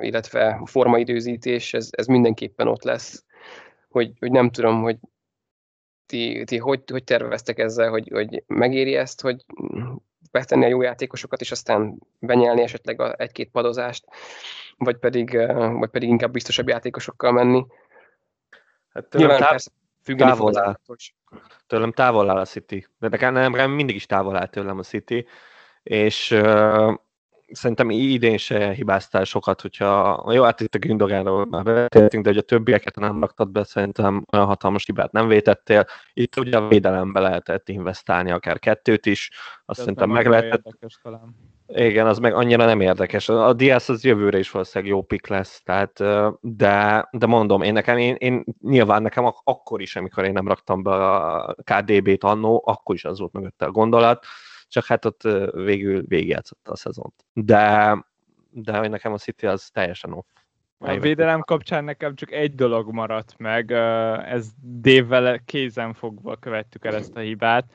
[0.00, 3.24] illetve formaidőzítés, ez, ez mindenképpen ott lesz.
[3.88, 4.96] Hogy, hogy nem tudom, hogy
[6.06, 9.44] ti, ti hogy, hogy terveztek ezzel, hogy, hogy megéri ezt, hogy
[10.30, 14.04] betenni a jó játékosokat, és aztán benyelni esetleg a egy-két padozást,
[14.76, 17.66] vagy pedig, vagy pedig inkább biztosabb játékosokkal menni.
[18.92, 19.70] Hát tőlem, táv, persze
[20.16, 20.80] távol áll.
[21.66, 22.86] tőlem távol áll a City.
[22.98, 25.26] De nekem, nem, mindig is távol áll tőlem a City,
[25.82, 26.94] és uh,
[27.52, 32.38] szerintem idén se hibáztál sokat, hogyha jó, hát itt a Gündogáról már beszéltünk, de hogy
[32.38, 35.86] a többieket nem raktad be, szerintem olyan hatalmas hibát nem vétettél.
[36.12, 39.30] Itt ugye a védelembe lehetett investálni akár kettőt is,
[39.64, 40.62] azt de szerintem meg lehetett.
[41.66, 43.28] Igen, az meg annyira nem érdekes.
[43.28, 46.02] A Diaz az jövőre is valószínűleg jó pick lesz, tehát,
[46.40, 50.82] de, de mondom, én nekem, én, én nyilván nekem akkor is, amikor én nem raktam
[50.82, 54.24] be a KDB-t annó, akkor is az volt mögötte a gondolat,
[54.70, 57.14] csak hát ott végül végigjátszott a szezont.
[57.32, 57.96] De,
[58.50, 60.26] de hogy nekem a City az teljesen off.
[60.78, 63.70] A védelem kapcsán nekem csak egy dolog maradt meg,
[64.26, 67.72] ez Dévvel kézen fogva követtük el ezt a hibát.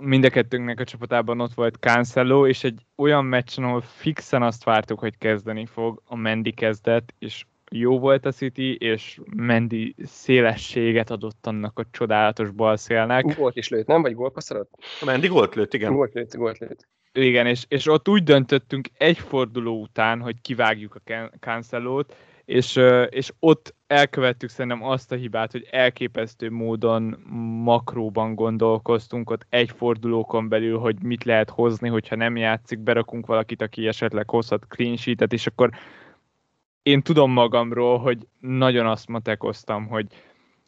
[0.00, 4.64] Mind a kettőnknek a csapatában ott volt Cancelo, és egy olyan meccsen, ahol fixen azt
[4.64, 11.10] vártuk, hogy kezdeni fog, a Mendi kezdett, és jó volt a City, és Mendi szélességet
[11.10, 13.36] adott annak a csodálatos balszélnek.
[13.36, 14.02] Gólt is lőtt, nem?
[14.02, 14.70] Vagy gólpasszolott?
[15.04, 15.92] Mendi gólt lőtt, igen.
[15.92, 16.88] Gólt lőtt, gólt lőtt.
[17.12, 23.32] Igen, és, és ott úgy döntöttünk egy forduló után, hogy kivágjuk a Cancelót, és, és
[23.38, 27.02] ott elkövettük szerintem azt a hibát, hogy elképesztő módon
[27.64, 33.62] makróban gondolkoztunk ott egy fordulókon belül, hogy mit lehet hozni, hogyha nem játszik, berakunk valakit,
[33.62, 35.70] aki esetleg hozhat clean sheet és akkor
[36.88, 40.06] én tudom magamról, hogy nagyon azt matekoztam, hogy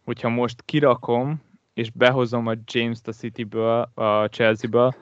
[0.04, 1.42] hogyha most kirakom,
[1.74, 4.94] és behozom a James-t a City-ből, a Chelsea-ből,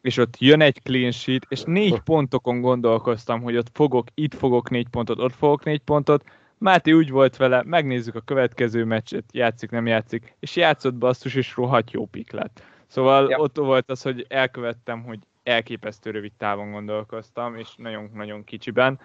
[0.00, 4.70] és ott jön egy clean sheet, és négy pontokon gondolkoztam, hogy ott fogok, itt fogok
[4.70, 6.24] négy pontot, ott fogok négy pontot,
[6.60, 11.56] Máté úgy volt vele, megnézzük a következő meccset, játszik, nem játszik, és játszott basszus, és
[11.56, 12.62] rohadt jó pik lett.
[12.86, 13.38] Szóval ja.
[13.38, 19.00] ott volt az, hogy elkövettem, hogy elképesztő rövid távon gondolkoztam, és nagyon-nagyon kicsiben.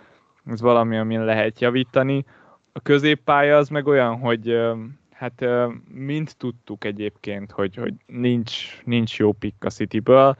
[0.46, 2.26] Ez valami, amin lehet javítani.
[2.72, 4.60] A középpálya az meg olyan, hogy
[5.12, 5.46] hát
[5.94, 10.38] mind tudtuk egyébként, hogy, hogy nincs, nincs jó pick a Cityből,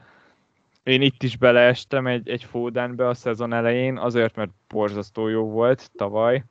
[0.84, 5.90] én itt is beleestem egy, egy Fodenbe a szezon elején, azért, mert borzasztó jó volt
[5.96, 6.44] tavaly.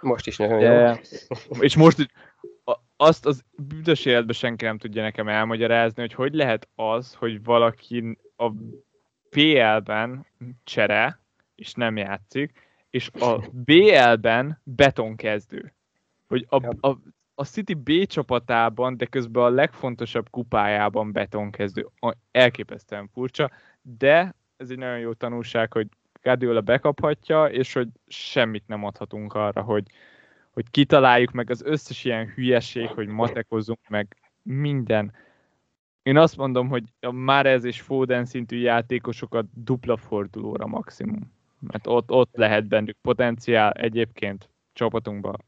[0.00, 0.92] Most is nagyon jó.
[1.60, 2.10] És most
[2.96, 8.18] azt az büdös életben senki nem tudja nekem elmagyarázni, hogy hogy lehet az, hogy valaki
[8.36, 8.50] a
[9.30, 10.26] PL-ben
[10.64, 11.20] csere,
[11.54, 12.65] és nem játszik,
[12.96, 15.74] és a BL-ben betonkezdő.
[16.26, 16.98] Hogy a, a,
[17.34, 21.88] a City B csapatában, de közben a legfontosabb kupájában betonkezdő.
[22.30, 23.50] Elképesztően furcsa
[23.82, 25.86] de ez egy nagyon jó tanulság, hogy
[26.22, 29.84] Guardiola bekaphatja, és hogy semmit nem adhatunk arra, hogy,
[30.50, 35.12] hogy kitaláljuk meg az összes ilyen hülyeség, hogy matekozunk meg minden.
[36.02, 41.35] Én azt mondom, hogy a Márez és Foden szintű játékosokat dupla fordulóra maximum.
[41.60, 45.44] Mert ott, ott lehet bennük potenciál, egyébként csapatunkban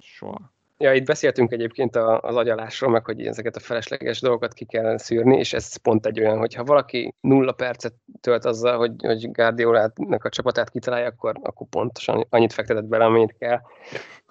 [0.00, 0.52] soha.
[0.82, 5.36] Ja, itt beszéltünk egyébként az agyalásról, meg hogy ezeket a felesleges dolgokat ki kell szűrni,
[5.38, 10.24] és ez pont egy olyan, hogy ha valaki nulla percet tölt azzal, hogy, hogy Guardiolának
[10.24, 13.60] a csapatát kitalálja, akkor, akkor pontosan annyit fektetett bele, amennyit kell.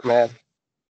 [0.03, 0.41] Mert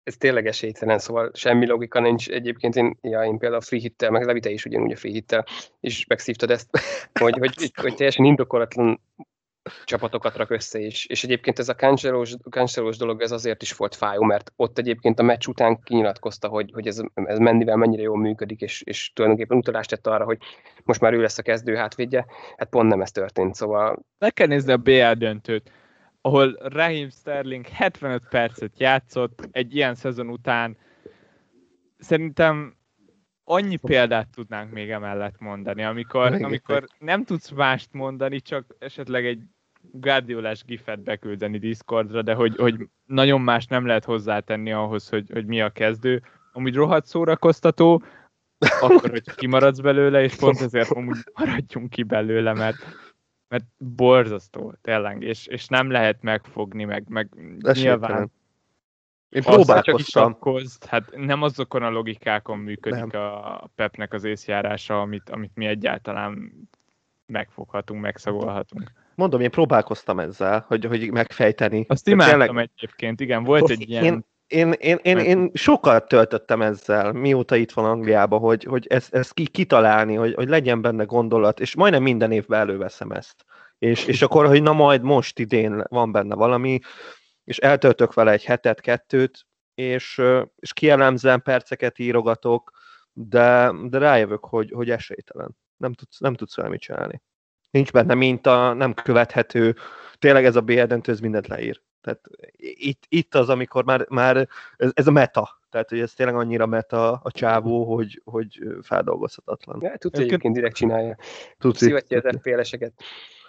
[0.03, 2.29] ez tényleg esélytelen, szóval semmi logika nincs.
[2.29, 5.11] Egyébként én, ja, én például a free hittel, meg Levi, te is ugyanúgy a free
[5.11, 5.45] hittel,
[5.79, 6.69] és megszívtad ezt,
[7.19, 9.01] hogy, hogy, hogy, hogy teljesen indokolatlan
[9.83, 11.05] csapatokat rak össze is.
[11.05, 11.75] És egyébként ez a
[12.49, 16.71] Cancelós dolog ez azért is volt fájó, mert ott egyébként a meccs után kinyilatkozta, hogy,
[16.73, 20.37] hogy ez, ez Mendivel mennyire jól működik, és, és tulajdonképpen utalást tett arra, hogy
[20.83, 22.25] most már ő lesz a kezdő hátvédje.
[22.57, 24.05] Hát pont nem ez történt, szóval...
[24.17, 25.71] Meg kell nézni a BL döntőt,
[26.21, 30.77] ahol Raheem Sterling 75 percet játszott egy ilyen szezon után.
[31.97, 32.77] Szerintem
[33.43, 39.41] annyi példát tudnánk még emellett mondani, amikor, amikor nem tudsz mást mondani, csak esetleg egy
[39.91, 45.45] Guardiolás gifet beküldeni Discordra, de hogy, hogy nagyon más nem lehet hozzátenni ahhoz, hogy, hogy
[45.45, 46.21] mi a kezdő.
[46.53, 48.03] Amúgy rohadt szórakoztató,
[48.81, 52.77] akkor, hogy kimaradsz belőle, és pont ezért amúgy maradjunk ki belőle, mert,
[53.47, 57.29] mert borzasztó, tényleg, és, és nem lehet megfogni, meg, meg
[57.73, 58.31] nyilván
[59.29, 60.37] én próbálkoztam.
[60.87, 63.21] hát nem azokon a logikákon működik nem.
[63.21, 66.51] a Pepnek az észjárása, amit, amit mi egyáltalán
[67.25, 68.91] megfoghatunk, megszagolhatunk.
[69.19, 71.85] Mondom, én próbálkoztam ezzel, hogy, hogy megfejteni.
[71.87, 72.69] Azt imádtam tényleg...
[72.75, 74.03] egyébként, igen, volt egy ilyen...
[74.03, 79.13] Én, én, én, én, én sokat töltöttem ezzel, mióta itt van Angliában, hogy, hogy ezt,
[79.13, 83.45] ezt ki, kitalálni, hogy, hogy legyen benne gondolat, és majdnem minden évben előveszem ezt.
[83.77, 86.79] És, és akkor, hogy na majd most idén van benne valami,
[87.43, 90.21] és eltöltök vele egy hetet, kettőt, és,
[90.55, 92.71] és kielemzem, perceket írogatok,
[93.13, 95.57] de, de rájövök, hogy, hogy esélytelen.
[95.77, 97.21] Nem tudsz, nem tudsz vele mit csinálni.
[97.71, 99.75] Nincs benne minta, nem követhető.
[100.19, 101.81] Tényleg ez a BL döntő, ez mindent leír.
[102.01, 102.19] Tehát
[102.57, 105.57] itt, itt az, amikor már, már ez, ez a meta.
[105.69, 109.79] Tehát, hogy ez tényleg annyira meta a csávó, hogy, hogy feldolgozhatatlan.
[109.81, 111.15] Ja, tudsz egyébként direkt csinálja.
[111.57, 111.77] Tudsz.
[111.77, 112.93] Szivatja az FPL-eseket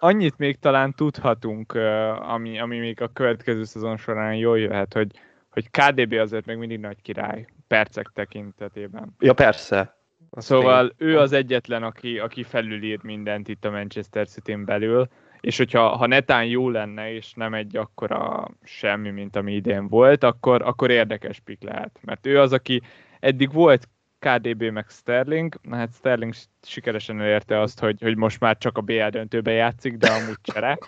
[0.00, 1.72] annyit még talán tudhatunk,
[2.18, 5.10] ami, ami még a következő szezon során jól jöhet, hogy,
[5.50, 9.14] hogy KDB azért még mindig nagy király, percek tekintetében.
[9.18, 9.98] Ja, persze.
[10.30, 15.08] Szóval ő az egyetlen, aki, aki felülír mindent itt a Manchester City-n belül,
[15.40, 20.24] és hogyha ha netán jó lenne, és nem egy akkora semmi, mint ami idén volt,
[20.24, 21.98] akkor, akkor érdekes pik lehet.
[22.02, 22.82] Mert ő az, aki
[23.20, 23.88] eddig volt
[24.18, 29.08] KDB meg Sterling, hát Sterling sikeresen elérte azt, hogy, hogy most már csak a BL
[29.08, 30.78] döntőbe játszik, de amúgy csere.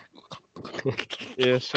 [1.34, 1.72] és,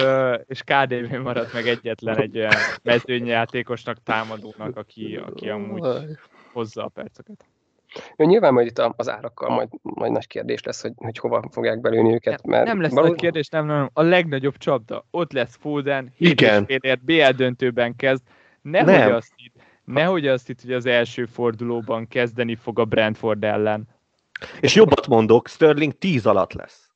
[0.46, 6.18] és KDB maradt meg egyetlen egy olyan mezőnyjátékosnak, támadónak, aki, aki amúgy
[6.52, 7.46] hozza a perceket.
[8.16, 11.82] Jó, nyilván majd itt az árakkal majd, majd nagy kérdés lesz, hogy, hogy hova fogják
[11.82, 12.46] belőni őket.
[12.46, 13.08] Mert nem lesz való...
[13.08, 15.06] nagy kérdés, nem, nem, a legnagyobb csapda.
[15.12, 16.66] Ott lesz Foden, Igen.
[16.66, 18.24] félért, BL döntőben kezd.
[18.62, 19.14] Nehogy nem.
[19.14, 23.88] azt itt, nehogy azt itt, hogy az első fordulóban kezdeni fog a Brentford ellen.
[24.60, 26.90] És jobbat mondok, Sterling 10 alatt lesz.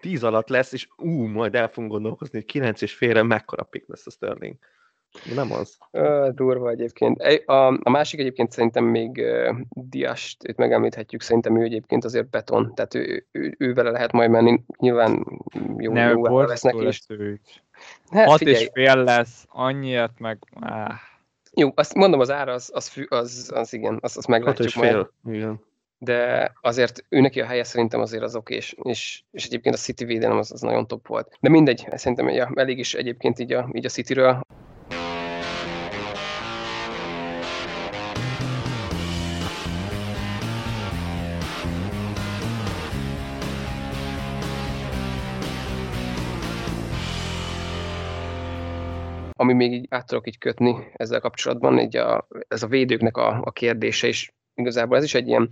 [0.00, 3.84] 10 alatt lesz, és ú, majd el fogunk gondolkozni, hogy 9 és félre mekkora pik
[3.86, 4.56] lesz a Sterling.
[5.34, 5.78] Nem az.
[5.90, 7.22] Ö, durva egyébként.
[7.46, 12.74] A, a másik egyébként szerintem még uh, Diast, őt megemlíthetjük, szerintem ő egyébként azért beton,
[12.74, 15.26] tehát ő, ő, ő vele lehet majd menni, nyilván
[15.78, 17.00] jó, Nem, jó lesz neki is.
[18.10, 18.56] Hát, Hat figyelj.
[18.56, 20.38] és fél lesz, annyiért meg...
[20.60, 20.92] Ah.
[21.56, 24.88] Jó, azt mondom, az ára az, az, az, az, igen, azt, azt meglátjuk Hat és
[24.88, 25.36] fél, majd.
[25.36, 25.60] igen
[26.04, 29.78] de azért ő neki a helye szerintem azért az oké, és, és, és egyébként a
[29.78, 31.36] City védelem az, az nagyon top volt.
[31.40, 34.40] De mindegy, szerintem ja, elég is egyébként így a, így a Cityről.
[49.36, 53.40] Ami még így át tudok így kötni ezzel kapcsolatban, így a, ez a védőknek a,
[53.44, 55.50] a kérdése, és igazából ez is egy ilyen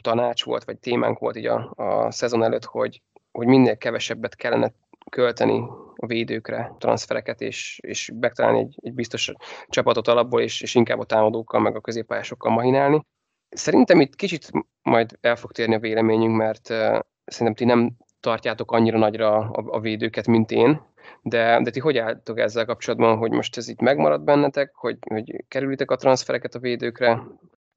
[0.00, 4.72] tanács volt, vagy témánk volt így a, a szezon előtt, hogy, hogy minél kevesebbet kellene
[5.10, 5.62] költeni
[5.96, 9.32] a védőkre transfereket, és, és megtalálni egy, egy biztos
[9.66, 13.06] csapatot alapból, és, és inkább a támadókkal, meg a középpályásokkal mahinálni.
[13.48, 14.50] Szerintem itt kicsit
[14.82, 19.64] majd el fog térni a véleményünk, mert uh, szerintem ti nem tartjátok annyira nagyra a,
[19.66, 20.80] a védőket, mint én,
[21.22, 25.44] de, de ti hogy álltok ezzel kapcsolatban, hogy most ez itt megmarad bennetek, hogy, hogy
[25.48, 27.22] kerülitek a transfereket a védőkre,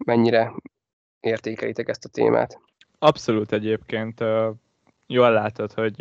[0.06, 0.54] mennyire
[1.20, 2.60] értékelitek ezt a témát?
[3.00, 4.24] Abszolút egyébként.
[5.08, 5.98] Jól látod, hogy,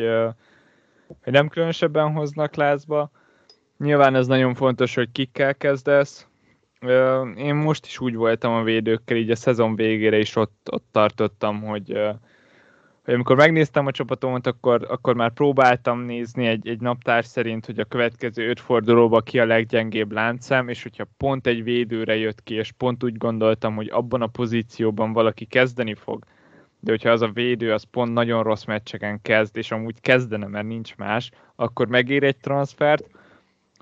[1.23, 3.11] hogy nem különösebben hoznak lázba.
[3.79, 6.27] Nyilván ez nagyon fontos, hogy kikkel kezdesz.
[7.37, 11.63] Én most is úgy voltam a védőkkel, így a szezon végére is ott, ott tartottam,
[11.63, 11.99] hogy,
[13.05, 17.79] hogy amikor megnéztem a csapatomat, akkor, akkor már próbáltam nézni egy, egy naptár szerint, hogy
[17.79, 22.55] a következő öt fordulóban ki a leggyengébb láncszem, és hogyha pont egy védőre jött ki,
[22.55, 26.25] és pont úgy gondoltam, hogy abban a pozícióban valaki kezdeni fog,
[26.81, 30.67] de hogyha az a védő az pont nagyon rossz meccseken kezd, és amúgy kezdene, mert
[30.67, 33.11] nincs más, akkor megér egy transfert,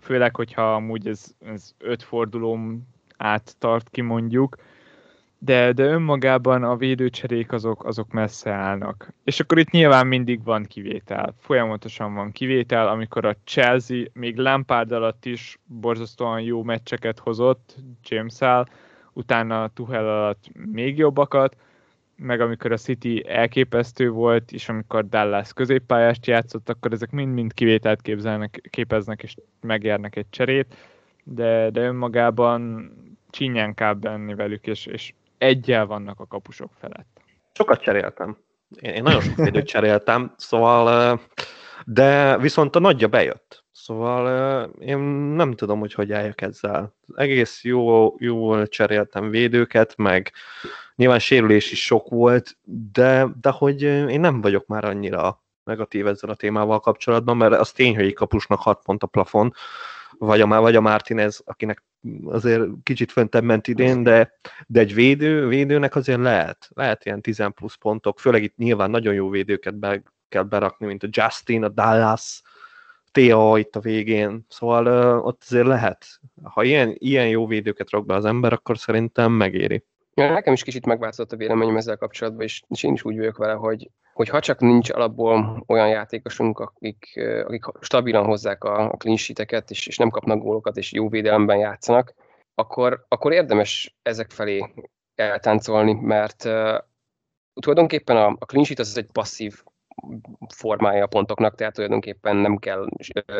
[0.00, 4.56] főleg, hogyha amúgy ez, ez öt fordulóm át tart ki mondjuk,
[5.44, 9.12] de, de önmagában a védőcserék azok, azok messze állnak.
[9.24, 11.34] És akkor itt nyilván mindig van kivétel.
[11.38, 17.76] Folyamatosan van kivétel, amikor a Chelsea még Lampard alatt is borzasztóan jó meccseket hozott
[18.08, 18.38] james
[19.12, 21.56] utána Tuchel alatt még jobbakat,
[22.16, 28.02] meg amikor a City elképesztő volt, és amikor Dallas középpályást játszott, akkor ezek mind-mind kivételt
[28.02, 30.74] képzelnek, képeznek, és megérnek egy cserét,
[31.24, 32.90] de, de önmagában
[33.30, 37.20] csinyánkább benni velük, és, és egyel vannak a kapusok felett.
[37.52, 38.36] Sokat cseréltem.
[38.80, 41.20] Én, én nagyon sok időt cseréltem, szóval,
[41.86, 43.64] de viszont a nagyja bejött.
[43.72, 44.98] Szóval én
[45.34, 46.94] nem tudom, hogy hogy álljak ezzel.
[47.14, 50.32] Egész jó, jól cseréltem védőket, meg
[50.94, 52.56] nyilván sérülés is sok volt,
[52.92, 57.72] de, de hogy én nem vagyok már annyira negatív ezzel a témával kapcsolatban, mert az
[57.72, 59.54] tény, hogy egy kapusnak 6 pont a plafon,
[60.26, 61.84] vagy a, vagy a Martinez, akinek
[62.24, 64.32] azért kicsit föntebb ment idén, de,
[64.66, 69.14] de egy védő, védőnek azért lehet, lehet ilyen 10 plusz pontok, főleg itt nyilván nagyon
[69.14, 72.42] jó védőket be kell berakni, mint a Justin, a Dallas,
[73.10, 76.06] Tea itt a végén, szóval ott azért lehet.
[76.42, 79.84] Ha ilyen, ilyen jó védőket rak be az ember, akkor szerintem megéri.
[80.14, 83.36] Ja, nekem is kicsit megváltozott a véleményem ezzel kapcsolatban, és, és én is úgy vagyok
[83.36, 88.96] vele, hogy, hogy ha csak nincs alapból olyan játékosunk, akik, akik stabilan hozzák a, a
[88.96, 92.14] clean sheeteket, és, és nem kapnak gólokat, és jó védelemben játszanak,
[92.54, 94.72] akkor, akkor érdemes ezek felé
[95.14, 96.78] eltáncolni, mert uh,
[97.60, 99.62] tulajdonképpen a, a clean sheet az egy passzív
[100.54, 102.86] formája a pontoknak, tehát tulajdonképpen nem kell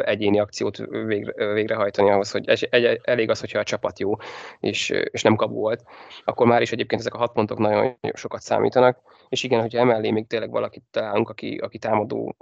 [0.05, 0.77] egyéni akciót
[1.07, 4.13] végre, végrehajtani ahhoz, hogy egy, elég az, hogyha a csapat jó,
[4.61, 5.85] és, és nem kap volt,
[6.25, 8.99] akkor már is egyébként ezek a hat pontok nagyon sokat számítanak,
[9.29, 12.37] és igen, hogyha emellé még tényleg valakit találunk, aki, aki támadó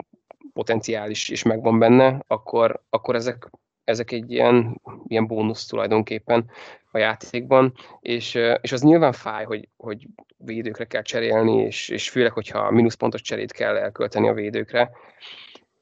[0.53, 3.51] potenciális is megvan benne, akkor, akkor ezek,
[3.85, 6.51] ezek egy ilyen, ilyen bónusz tulajdonképpen
[6.91, 10.07] a játékban, és, és az nyilván fáj, hogy, hogy
[10.37, 14.91] védőkre kell cserélni, és, és főleg, hogyha mínuszpontos cserét kell elkölteni a védőkre.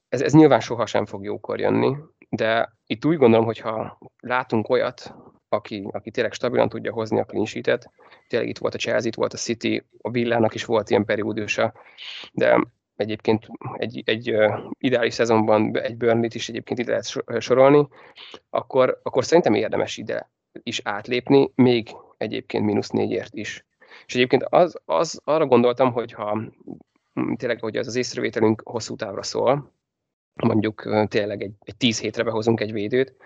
[0.09, 1.97] Ez, ez nyilván sohasem fog jókor jönni,
[2.29, 5.15] de itt úgy gondolom, hogy ha látunk olyat,
[5.49, 7.91] aki, aki tényleg stabilan tudja hozni a clean sheet-et,
[8.29, 11.73] tényleg itt volt a Chelsea, itt volt a City, a Villának is volt ilyen periódusa,
[12.33, 12.67] de
[12.99, 13.47] egyébként
[13.77, 14.35] egy, egy
[14.79, 17.89] ideális szezonban egy burnley is egyébként ide lehet sorolni,
[18.51, 20.31] akkor, akkor szerintem érdemes ide
[20.63, 23.67] is átlépni, még egyébként mínusz négyért is.
[24.07, 26.41] És egyébként az, az, arra gondoltam, hogy ha
[27.37, 29.73] tényleg, hogy az az észrevételünk hosszú távra szól,
[30.45, 33.17] mondjuk tényleg egy, egy tíz hétre behozunk egy védőt,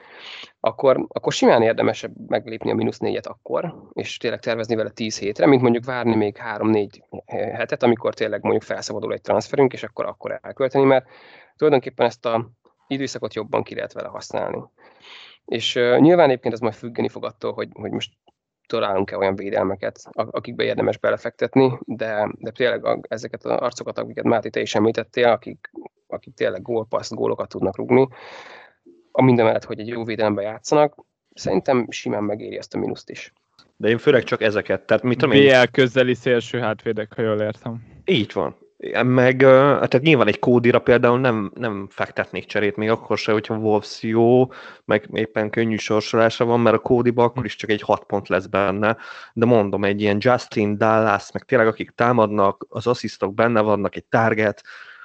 [0.61, 5.47] akkor, akkor simán érdemesebb meglépni a mínusz négyet akkor, és tényleg tervezni vele tíz hétre,
[5.47, 10.39] mint mondjuk várni még három-négy hetet, amikor tényleg mondjuk felszabadul egy transferünk, és akkor akkor
[10.43, 11.07] elkölteni, mert
[11.57, 12.51] tulajdonképpen ezt a
[12.87, 14.63] időszakot jobban ki lehet vele használni.
[15.45, 18.13] És uh, nyilván egyébként ez majd függeni fog attól, hogy, hogy most
[18.67, 24.61] találunk-e olyan védelmeket, akikbe érdemes belefektetni, de, de tényleg ezeket az arcokat, akiket Máté te
[24.61, 25.71] is említettél, akik,
[26.13, 28.09] akik tényleg gólpaszt, gólokat tudnak rugni,
[29.13, 31.05] a minden mellett, hogy egy jó védelemben játszanak,
[31.35, 33.33] szerintem simán megéri ezt a mínuszt is.
[33.77, 34.83] De én főleg csak ezeket.
[34.83, 35.49] Tehát mit tudom én...
[35.49, 37.83] BL közeli szélső hátvédek, ha jól értem.
[38.05, 38.57] Így van.
[39.03, 44.03] Meg, tehát nyilván egy kódira például nem, nem fektetnék cserét, még akkor se, hogyha Wolves
[44.03, 44.47] jó,
[44.85, 48.47] meg éppen könnyű sorsolása van, mert a kódiba akkor is csak egy 6 pont lesz
[48.47, 48.97] benne,
[49.33, 54.05] de mondom, egy ilyen Justin, Dallas, meg tényleg akik támadnak, az asszisztok benne vannak, egy
[54.05, 54.63] target,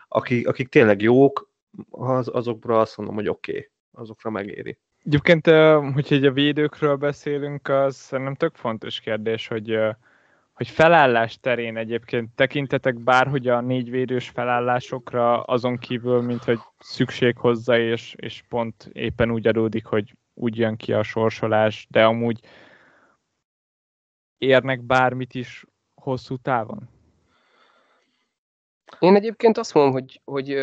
[0.08, 1.50] akik, akik tényleg jók,
[1.90, 4.78] az, azokra azt mondom, hogy oké, okay, azokra megéri.
[5.04, 5.46] Egyébként,
[5.94, 9.80] hogyha egy a védőkről beszélünk, az szerintem tök fontos kérdés, hogy
[10.58, 17.78] hogy felállás terén egyébként tekintetek bárhogy a négyvédős felállásokra azon kívül, mint hogy szükség hozzá,
[17.78, 22.40] és, és pont éppen úgy adódik, hogy úgy jön ki a sorsolás, de amúgy
[24.38, 26.90] érnek bármit is hosszú távon?
[29.00, 30.56] Én egyébként azt mondom, hogy, hogy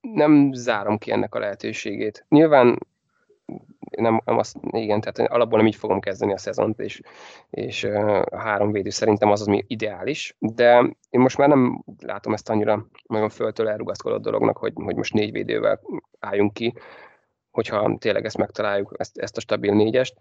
[0.00, 2.24] nem zárom ki ennek a lehetőségét.
[2.28, 2.78] Nyilván
[3.96, 7.00] nem, nem azt, igen, tehát alapból nem így fogom kezdeni a szezont, és,
[7.50, 10.78] és a három védő szerintem az az, ami ideális, de
[11.10, 15.32] én most már nem látom ezt annyira nagyon föltől elrugaszkodott dolognak, hogy, hogy most négy
[15.32, 15.80] védővel
[16.18, 16.74] álljunk ki,
[17.50, 20.16] hogyha tényleg ezt megtaláljuk, ezt, ezt a stabil négyest.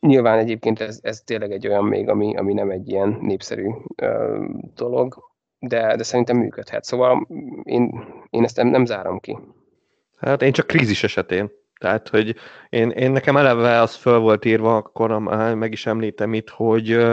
[0.00, 4.44] Nyilván egyébként ez, ez tényleg egy olyan még, ami, ami nem egy ilyen népszerű ö,
[4.74, 5.29] dolog,
[5.60, 6.84] de, de szerintem működhet.
[6.84, 7.26] Szóval
[7.62, 9.38] én, én ezt nem, nem zárom ki.
[10.18, 11.50] Hát én csak krízis esetén.
[11.80, 12.36] Tehát, hogy
[12.68, 15.18] én, én nekem eleve az föl volt írva, akkor
[15.54, 17.06] meg is említem itt, hogy,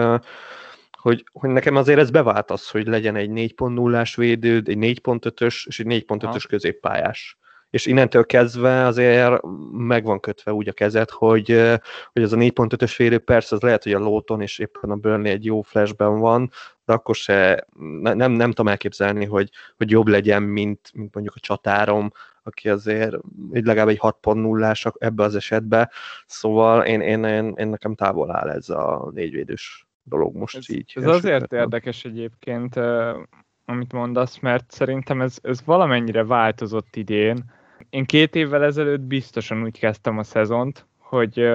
[0.91, 5.79] hogy, hogy nekem azért ez bevált az, hogy legyen egy 4.0-ás védőd, egy 4.5-ös és
[5.79, 7.37] egy 4.5-ös középpályás.
[7.69, 9.41] És innentől kezdve azért
[9.71, 11.47] meg van kötve úgy a kezed, hogy,
[12.11, 15.31] hogy az a 4.5-ös védő persze az lehet, hogy a Lóton és éppen a Burnley
[15.31, 16.51] egy jó flashben van,
[16.85, 17.67] de akkor se
[18.01, 22.11] nem, nem, tudom elképzelni, hogy, hogy jobb legyen, mint, mint mondjuk a csatárom,
[22.43, 23.15] aki azért
[23.53, 25.89] így legalább egy 6.0-ás ebbe az esetben,
[26.25, 30.93] szóval én, én, én, én nekem távol áll ez a négyvédős dolog most ez, így.
[30.95, 32.75] Ez azért érdekes egyébként,
[33.69, 37.43] amit mondasz, mert szerintem ez, ez valamennyire változott idén.
[37.89, 41.49] Én két évvel ezelőtt biztosan úgy kezdtem a szezont, hogy,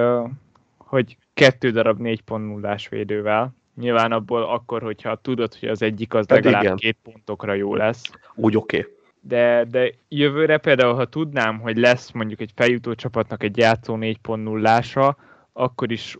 [0.77, 6.37] hogy kettő darab 4.0-ás védővel, Nyilván abból akkor, hogyha tudod, hogy az egyik az hát
[6.37, 6.75] legalább igen.
[6.75, 8.11] két pontokra jó lesz.
[8.35, 8.79] Úgy oké.
[8.79, 8.91] Okay
[9.27, 15.15] de, de jövőre például, ha tudnám, hogy lesz mondjuk egy feljutó csapatnak egy játszó 4.0-ása,
[15.53, 16.17] akkor is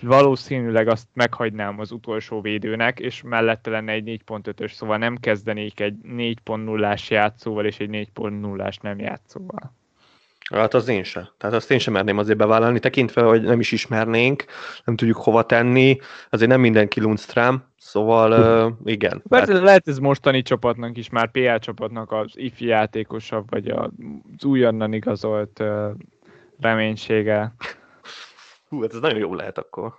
[0.00, 5.94] valószínűleg azt meghagynám az utolsó védőnek, és mellette lenne egy 4.5-ös, szóval nem kezdenék egy
[6.04, 9.72] 4.0-ás játszóval és egy 4.0-ás nem játszóval.
[10.54, 11.28] Hát az én sem.
[11.38, 14.44] Tehát azt én sem merném azért bevállalni, tekintve, hogy nem is ismernénk,
[14.84, 15.98] nem tudjuk hova tenni,
[16.30, 19.22] azért nem mindenki Lundström, szóval uh, igen.
[19.28, 19.62] Persze tehát...
[19.62, 25.60] lehet ez mostani csapatnak is, már PL csapatnak az ifi játékosabb, vagy az újonnan igazolt
[25.60, 25.90] uh,
[26.60, 27.54] reménysége.
[28.68, 29.94] Hú, hát ez nagyon jó lehet akkor.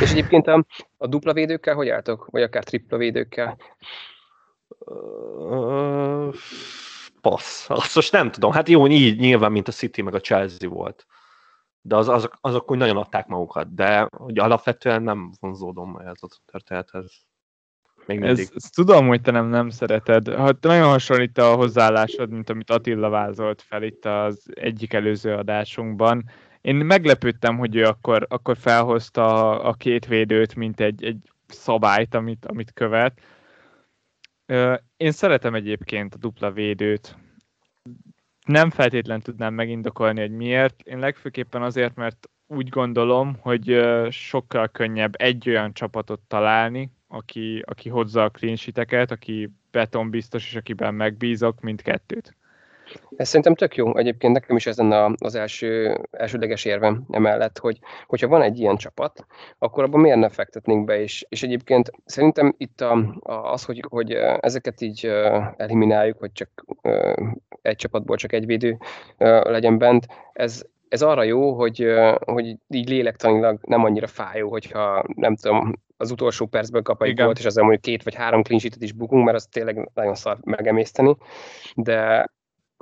[0.00, 0.66] És egyébként a,
[0.96, 2.26] a dupla védőkkel hogy álltok?
[2.30, 3.56] Vagy akár tripla védőkkel?
[4.78, 6.34] Uh,
[7.20, 7.70] passz.
[7.70, 8.52] Azt most nem tudom.
[8.52, 11.06] Hát jó, így nyilván, mint a City meg a Chelsea volt.
[11.80, 13.74] De az, azok, azok úgy nagyon adták magukat.
[13.74, 17.26] De hogy alapvetően nem vonzódom ez a történethez.
[18.06, 20.28] Még Ez, ezt tudom, hogy te nem, nem szereted.
[20.28, 26.24] Hát nagyon hasonlít a hozzáállásod, mint amit Attila vázolt fel itt az egyik előző adásunkban.
[26.66, 32.14] Én meglepődtem, hogy ő akkor, akkor felhozta a, a két védőt, mint egy, egy szabályt,
[32.14, 33.20] amit, amit követ
[34.96, 37.16] én szeretem egyébként a dupla védőt.
[38.46, 40.82] Nem feltétlen tudnám megindokolni, hogy miért.
[40.82, 47.88] Én legfőképpen azért, mert úgy gondolom, hogy sokkal könnyebb egy olyan csapatot találni, aki, aki
[47.88, 48.56] hozza a clean
[49.10, 52.36] aki betonbiztos, és akiben megbízok, mint kettőt.
[53.16, 53.96] Ez szerintem tök jó.
[53.96, 58.76] Egyébként nekem is ez lenne az első, elsődleges érvem emellett, hogy hogyha van egy ilyen
[58.76, 59.26] csapat,
[59.58, 63.84] akkor abban miért ne fektetnénk be, és, és egyébként szerintem itt a, a, az, hogy,
[63.88, 65.12] hogy ezeket így
[65.56, 66.64] elimináljuk, hogy csak
[67.62, 68.78] egy csapatból csak egy védő
[69.42, 71.86] legyen bent, ez, ez arra jó, hogy,
[72.24, 77.38] hogy így lélektanilag nem annyira fájó, hogyha nem tudom, az utolsó percben kap egy gólt,
[77.38, 81.16] és ezzel mondjuk két vagy három clean is bukunk, mert az tényleg nagyon szar megemészteni,
[81.74, 82.26] de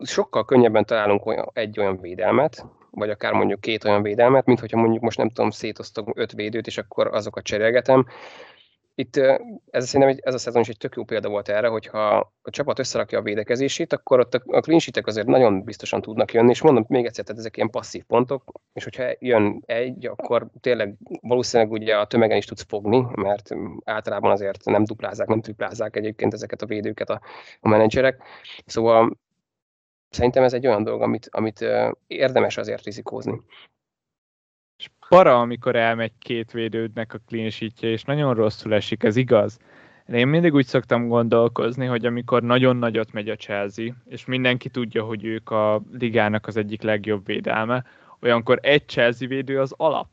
[0.02, 4.80] sokkal könnyebben találunk olyan, egy olyan védelmet, vagy akár mondjuk két olyan védelmet, mint hogyha
[4.80, 8.06] mondjuk most nem tudom, szétoztok öt védőt, és akkor azokat cserélgetem,
[8.96, 9.16] itt
[9.70, 12.78] ez szerintem ez a szezon is egy tök jó példa volt erre, hogyha a csapat
[12.78, 17.04] összerakja a védekezését, akkor ott a clean azért nagyon biztosan tudnak jönni, és mondom még
[17.04, 22.06] egyszer, tehát ezek ilyen passzív pontok, és hogyha jön egy, akkor tényleg valószínűleg ugye a
[22.06, 27.10] tömegen is tudsz fogni, mert általában azért nem duplázák, nem triplázák egyébként ezeket a védőket
[27.10, 27.20] a,
[27.60, 28.22] a menedzserek.
[28.66, 29.18] Szóval
[30.14, 31.64] szerintem ez egy olyan dolog, amit, amit
[32.06, 33.40] érdemes azért rizikózni.
[34.78, 39.58] És para, amikor elmegy két védődnek a clean sheetje, és nagyon rosszul esik, ez igaz.
[40.06, 44.68] De én mindig úgy szoktam gondolkozni, hogy amikor nagyon nagyot megy a Chelsea, és mindenki
[44.68, 47.84] tudja, hogy ők a ligának az egyik legjobb védelme,
[48.20, 50.06] olyankor egy Chelsea védő az alap.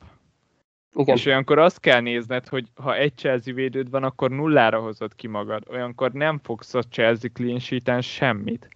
[0.94, 1.16] Igen.
[1.16, 5.28] És olyankor azt kell nézned, hogy ha egy Chelsea védőd van, akkor nullára hozod ki
[5.28, 5.64] magad.
[5.70, 8.70] Olyankor nem fogsz a Chelsea clean semmit.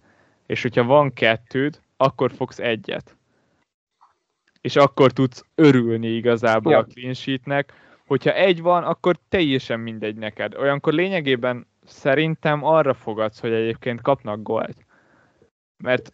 [0.46, 3.16] És hogyha van kettőd, akkor fogsz egyet
[4.66, 6.78] és akkor tudsz örülni igazából ja.
[6.78, 7.72] a clean sheetnek.
[8.06, 10.54] Hogyha egy van, akkor teljesen mindegy neked.
[10.54, 14.76] Olyankor lényegében szerintem arra fogadsz, hogy egyébként kapnak gólt.
[15.76, 16.12] Mert,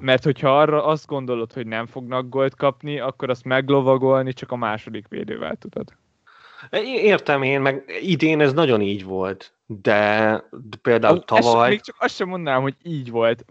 [0.00, 4.56] mert hogyha arra azt gondolod, hogy nem fognak gólt kapni, akkor azt meglovagolni csak a
[4.56, 5.96] második védővel tudod.
[6.84, 10.44] Értem én, meg idén ez nagyon így volt, de
[10.82, 11.64] például tavaly...
[11.64, 13.44] Ez, még csak azt sem mondanám, hogy így volt.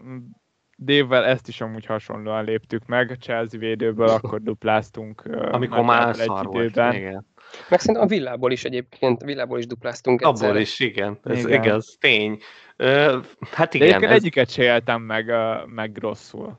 [0.76, 5.22] Dévvel ezt is amúgy hasonlóan léptük meg, a Chelsea védőből akkor dupláztunk.
[5.50, 7.26] Amikor már szar volt, igen.
[7.68, 10.48] Meg szerintem a villából is egyébként, villából is dupláztunk egyszer.
[10.48, 11.62] Abból is, igen, ez igen.
[11.62, 12.38] igaz, tény.
[12.78, 14.00] Uh, hát igen.
[14.00, 14.14] De ez...
[14.14, 15.32] egyiket se éltem meg,
[15.66, 16.58] meg rosszul.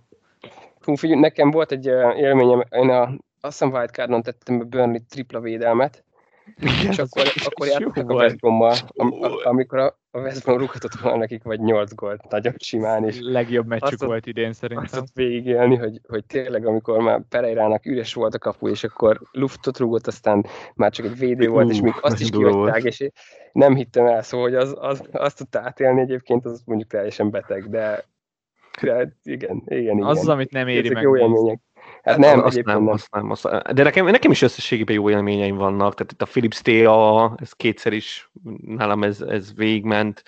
[0.81, 1.85] Hú, figyelj, nekem volt egy
[2.17, 6.03] élményem, én a, azt hiszem Wildcardon tettem be Burnley tripla védelmet,
[6.57, 10.93] igen, és akkor, akkor játszottak a West Brommal, am, amikor a, a West Brom rúghatott
[10.93, 13.03] volna nekik vagy 8 gólt nagyon simán.
[13.03, 14.85] És Legjobb meccsük volt idén szerintem.
[14.85, 19.21] Azt ott végigélni, hogy, hogy tényleg amikor már Pereirának üres volt a kapu, és akkor
[19.31, 20.45] luftot rúgott, aztán
[20.75, 23.09] már csak egy védő volt, és még azt is kihagyták, és
[23.51, 27.69] nem hittem el, szóval hogy az, az, azt tudta átélni egyébként, az mondjuk teljesen beteg,
[27.69, 28.05] de,
[28.81, 30.03] de igen, igen, igen.
[30.03, 31.03] Az, amit nem éri Ezek meg.
[31.03, 31.59] Jó élmények.
[32.03, 32.87] Hát nem, azt nem, nem.
[32.87, 36.61] Azt nem azt, de nekem, nekem is összességében jó élményeim vannak, tehát itt a Philips
[36.61, 38.31] TA, ez kétszer is
[38.65, 40.23] nálam ez, ez végment,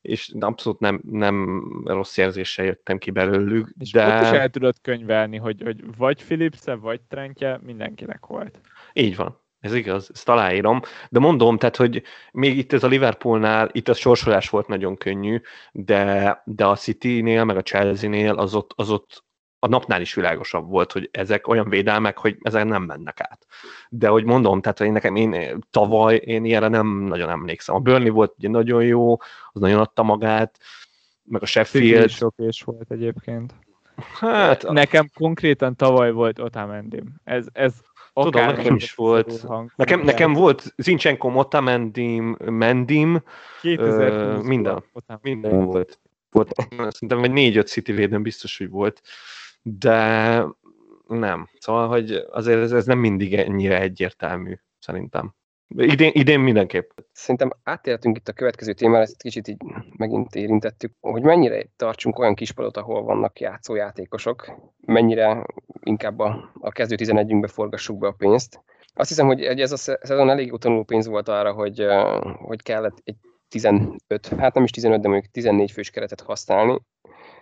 [0.00, 3.68] és abszolút nem, nem rossz érzéssel jöttem ki belőlük.
[3.78, 4.16] És de...
[4.16, 8.60] ott is el tudod könyvelni, hogy, hogy vagy philips vagy Trentje, mindenkinek volt.
[8.92, 9.44] Így van.
[9.60, 10.80] Ez igaz, ezt aláírom.
[11.10, 12.02] De mondom, tehát, hogy
[12.32, 15.40] még itt ez a Liverpoolnál, itt a sorsolás volt nagyon könnyű,
[15.72, 19.24] de, de a City-nél, meg a Chelsea-nél az ott, az ott
[19.58, 23.46] a napnál is világosabb volt, hogy ezek olyan védelmek, hogy ezek nem mennek át.
[23.88, 27.74] De hogy mondom, tehát én nekem én tavaly én ilyenre nem nagyon emlékszem.
[27.74, 29.12] A Burnley volt ugye nagyon jó,
[29.52, 30.58] az nagyon adta magát,
[31.22, 32.10] meg a Sheffield.
[32.10, 33.54] Sok és volt egyébként.
[34.18, 37.14] Hát, nekem konkrétan tavaly volt Otamendim.
[37.24, 37.74] Ez, ez
[38.24, 39.40] Tudom, nekem is volt.
[39.40, 43.22] Hang, nekem, nekem volt Zinchenko, Otamendim, Mendim,
[43.60, 44.84] 2020 minden,
[45.22, 45.98] minden volt.
[46.30, 46.52] volt.
[46.76, 49.02] Szerintem egy négy-öt City védőn biztos, hogy volt
[49.68, 50.44] de
[51.06, 51.48] nem.
[51.58, 55.34] Szóval, hogy azért ez, ez nem mindig ennyire egyértelmű, szerintem.
[55.68, 56.90] Idén, idén mindenképp.
[57.12, 59.62] Szerintem átértünk itt a következő témára, ezt kicsit így
[59.96, 65.46] megint érintettük, hogy mennyire tartsunk olyan kispadot, ahol vannak játszójátékosok, mennyire
[65.80, 68.60] inkább a, a kezdő 11-ünkbe forgassuk be a pénzt.
[68.94, 71.86] Azt hiszem, hogy ez a szezon elég jó tanuló pénz volt arra, hogy,
[72.38, 73.16] hogy kellett egy
[73.48, 76.80] 15, hát nem is 15, de mondjuk 14 fős keretet használni,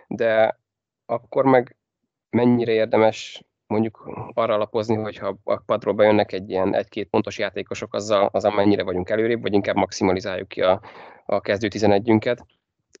[0.07, 0.59] de
[1.05, 1.77] akkor meg
[2.35, 8.29] mennyire érdemes mondjuk arra alapozni, hogyha a padról bejönnek egy ilyen egy-két pontos játékosok, azzal,
[8.31, 10.81] azzal mennyire vagyunk előrébb, vagy inkább maximalizáljuk ki a,
[11.25, 12.37] a kezdő 11-ünket.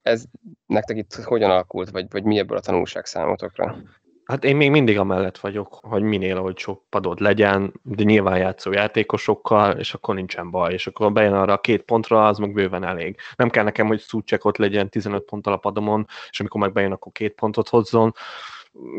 [0.01, 0.23] Ez
[0.65, 3.77] nektek itt hogyan alakult, vagy, vagy mi ebből a tanulság számotokra?
[4.25, 8.71] Hát én még mindig amellett vagyok, hogy minél hogy sok padod legyen, de nyilván játszó
[8.71, 12.83] játékosokkal, és akkor nincsen baj, és akkor bejön arra a két pontra, az meg bőven
[12.83, 13.17] elég.
[13.35, 16.91] Nem kell nekem, hogy Szúcsek ott legyen 15 ponttal a padomon, és amikor meg bejön,
[16.91, 18.13] akkor két pontot hozzon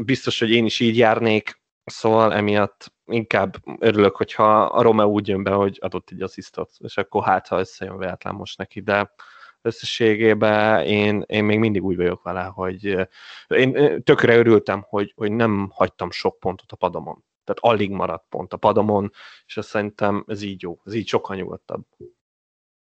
[0.04, 5.42] biztos, hogy én is így járnék, szóval emiatt inkább örülök, hogyha a Romeo úgy jön
[5.42, 9.14] be, hogy adott egy asszisztot, és akkor hát, ha összejön véletlen most neki, de
[9.62, 13.08] összességében én, én még mindig úgy vagyok vele, hogy
[13.48, 17.24] én tökre örültem, hogy, hogy nem hagytam sok pontot a padomon.
[17.44, 19.12] Tehát alig maradt pont a padomon,
[19.46, 21.84] és azt szerintem ez így jó, ez így sokkal nyugodtabb.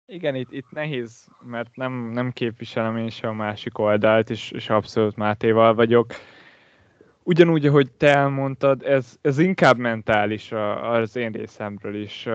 [0.07, 4.69] Igen, itt, itt nehéz, mert nem, nem képviselem én sem a másik oldalt, és, és
[4.69, 6.15] abszolút Mátéval vagyok.
[7.31, 10.53] Ugyanúgy, ahogy te elmondtad, ez, ez inkább mentális
[10.83, 12.29] az én részemről is.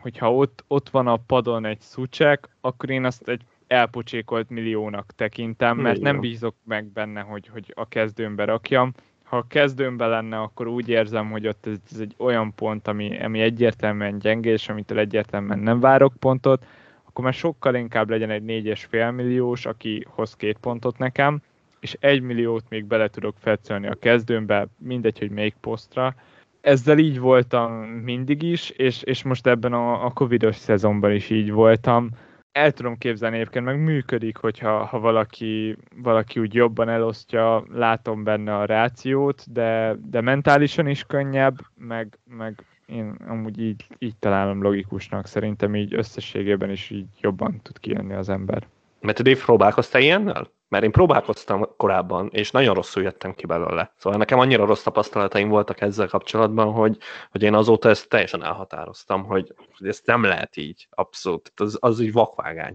[0.00, 5.78] Hogyha ott, ott van a padon egy szucsek, akkor én azt egy elpocsékolt milliónak tekintem,
[5.78, 8.92] mert nem bízok meg benne, hogy, hogy a kezdőmbe rakjam.
[9.22, 13.22] Ha a kezdőmbe lenne, akkor úgy érzem, hogy ott ez, ez egy olyan pont, ami,
[13.22, 16.66] ami egyértelműen gyenge, és amitől egyértelműen nem várok pontot,
[17.04, 21.40] akkor már sokkal inkább legyen egy 4,5 milliós, aki hoz két pontot nekem,
[21.80, 26.14] és egy milliót még bele tudok fetszölni a kezdőmbe, mindegy, hogy melyik posztra.
[26.60, 31.52] Ezzel így voltam mindig is, és, és most ebben a, a covidos szezonban is így
[31.52, 32.10] voltam.
[32.52, 38.56] El tudom képzelni egyébként, meg működik, hogyha ha valaki, valaki úgy jobban elosztja, látom benne
[38.56, 45.26] a rációt, de, de mentálisan is könnyebb, meg, meg én amúgy így, így találom logikusnak,
[45.26, 48.66] szerintem így összességében is így jobban tud kijönni az ember.
[49.00, 50.50] Mert Dave, próbálkoztál ilyennel?
[50.68, 53.92] Mert én próbálkoztam korábban, és nagyon rosszul jöttem ki belőle.
[53.96, 56.98] Szóval nekem annyira rossz tapasztalataim voltak ezzel kapcsolatban, hogy,
[57.30, 61.52] hogy én azóta ezt teljesen elhatároztam, hogy, hogy ezt nem lehet így, abszolút.
[61.56, 62.74] Az, az így vakvágány.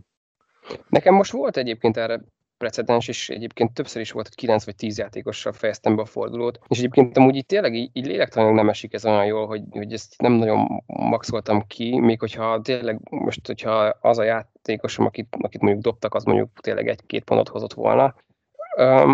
[0.87, 2.21] Nekem most volt egyébként erre
[2.61, 6.59] precedens, és egyébként többször is volt, hogy 9 vagy 10 játékossal fejeztem be a fordulót,
[6.67, 9.93] és egyébként amúgy így tényleg így, így lélektalanul nem esik ez olyan jól, hogy, hogy
[9.93, 15.61] ezt nem nagyon maxoltam ki, még hogyha tényleg most, hogyha az a játékosom, akit, akit
[15.61, 18.15] mondjuk dobtak, az mondjuk tényleg egy-két pontot hozott volna.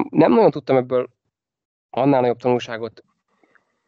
[0.10, 1.10] nem nagyon tudtam ebből
[1.90, 3.04] annál nagyobb tanulságot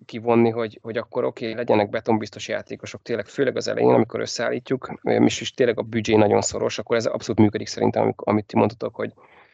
[0.05, 4.99] kivonni, hogy, hogy akkor oké, okay, legyenek betonbiztos játékosok, tényleg főleg az elején, amikor összeállítjuk,
[5.03, 8.95] és, és tényleg a büdzsé nagyon szoros, akkor ez abszolút működik szerintem, amit ti mondtatok,
[8.95, 9.14] hogy,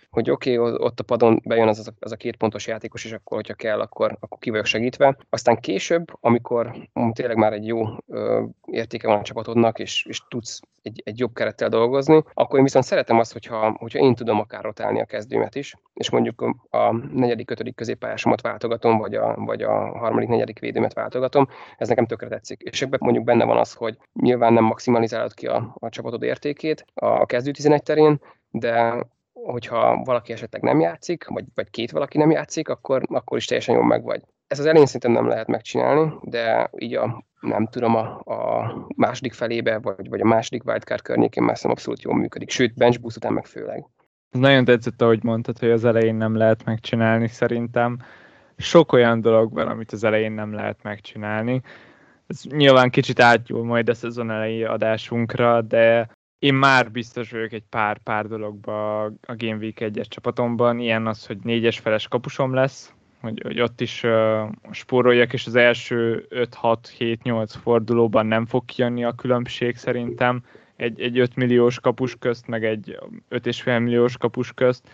[0.10, 3.38] hogy oké, okay, ott a padon bejön az, az a két pontos játékos, és akkor,
[3.38, 5.18] hogyha kell, akkor, akkor ki vagyok segítve.
[5.30, 6.76] Aztán később, amikor
[7.14, 11.34] tényleg már egy jó ö, értéke van a csapatodnak, és, és tudsz egy, egy jobb
[11.34, 15.56] kerettel dolgozni, akkor én viszont szeretem azt, hogyha, hogyha én tudom akár rotálni a kezdőmet
[15.56, 20.94] is, és mondjuk a negyedik, ötödik középpályásomat váltogatom, vagy a, vagy a harmadik, negyedik védőmet
[20.94, 21.48] váltogatom,
[21.78, 22.62] ez nekem tökre tetszik.
[22.62, 26.86] És ebben mondjuk benne van az, hogy nyilván nem maximalizálod ki a, a csapatod értékét
[26.94, 29.04] a kezdő 11 terén, de
[29.44, 33.76] hogyha valaki esetleg nem játszik, vagy, vagy két valaki nem játszik, akkor, akkor is teljesen
[33.76, 34.22] jól megvagy.
[34.48, 39.34] Ez az elején szerintem nem lehet megcsinálni, de így a, nem tudom, a, a második
[39.34, 43.34] felébe, vagy, vagy a második wildcard környékén már abszolút jól működik, sőt, bench boost után
[43.34, 43.86] meg főleg.
[44.30, 48.00] Nagyon tetszett, ahogy mondtad, hogy az elején nem lehet megcsinálni, szerintem.
[48.58, 51.62] Sok olyan dolog van, amit az elején nem lehet megcsinálni.
[52.28, 56.10] Ez nyilván kicsit átjól majd a szezon elejé adásunkra, de
[56.40, 60.80] én már biztos vagyok egy pár, pár dologba a Game Week 1-es csapatomban.
[60.80, 65.56] Ilyen az, hogy négyes feles kapusom lesz, hogy, hogy ott is uh, spóroljak, és az
[65.56, 70.44] első 5-6-7-8 fordulóban nem fog kijönni a különbség szerintem
[70.76, 74.90] egy, egy 5 milliós kapus közt, meg egy 5,5 milliós kapus közt,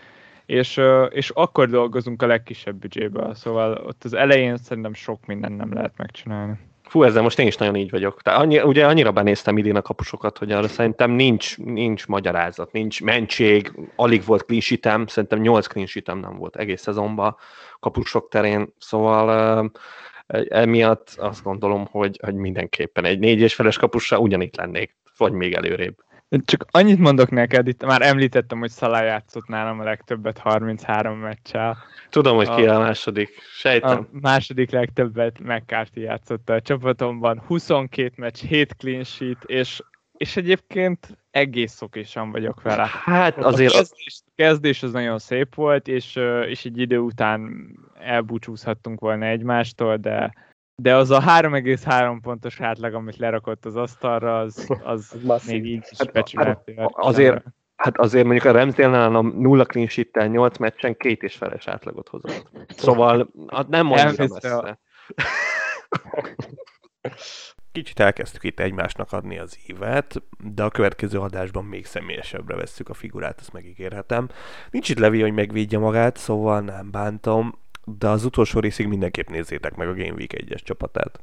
[0.46, 5.52] és, uh, és akkor dolgozunk a legkisebb büdzséből, szóval ott az elején szerintem sok minden
[5.52, 6.58] nem lehet megcsinálni.
[6.92, 8.22] Fú, ezzel most én is nagyon így vagyok.
[8.22, 13.02] Tehát annyi, ugye annyira benéztem idén a kapusokat, hogy arra szerintem nincs, nincs magyarázat, nincs
[13.02, 17.36] mentség, alig volt clean szerintem 8 clean nem volt egész szezonban
[17.80, 19.64] kapusok terén, szóval
[20.26, 25.32] uh, emiatt azt gondolom, hogy, hogy mindenképpen egy négy és feles kapussal ugyanitt lennék, vagy
[25.32, 25.94] még előrébb.
[26.44, 31.76] Csak annyit mondok neked, itt már említettem, hogy Szalá játszott nálam a legtöbbet 33 meccsel.
[32.10, 33.98] Tudom, hogy ki a, a második, sejtem.
[33.98, 39.82] A második legtöbbet McCarthy játszott a csapatomban, 22 meccs, 7 clean sheet, és,
[40.16, 42.90] és egyébként egész szokésan vagyok vele.
[43.04, 43.72] Hát azért...
[43.72, 47.68] A kezdés, kezdés az nagyon szép volt, és, és egy idő után
[48.00, 50.32] elbúcsúzhattunk volna egymástól, de
[50.74, 55.16] de az a 3,3 pontos átlag, amit lerakott az asztalra, az, az,
[55.46, 56.74] még így is hát, becsülhető.
[56.76, 57.44] Hát, azért,
[57.76, 62.08] hát azért mondjuk a Ramsdale-nál a nulla clean sheet 8 meccsen két és feles átlagot
[62.08, 62.50] hozott.
[62.68, 64.56] Szóval hát nem mondja messze.
[64.56, 64.78] A...
[67.72, 72.94] Kicsit elkezdtük itt egymásnak adni az évet, de a következő adásban még személyesebbre vesszük a
[72.94, 74.28] figurát, ezt megígérhetem.
[74.70, 77.61] Nincs itt Levi, hogy megvédje magát, szóval nem bántom
[77.98, 81.20] de az utolsó részig mindenképp nézzétek meg a Game Week 1-es csapatát.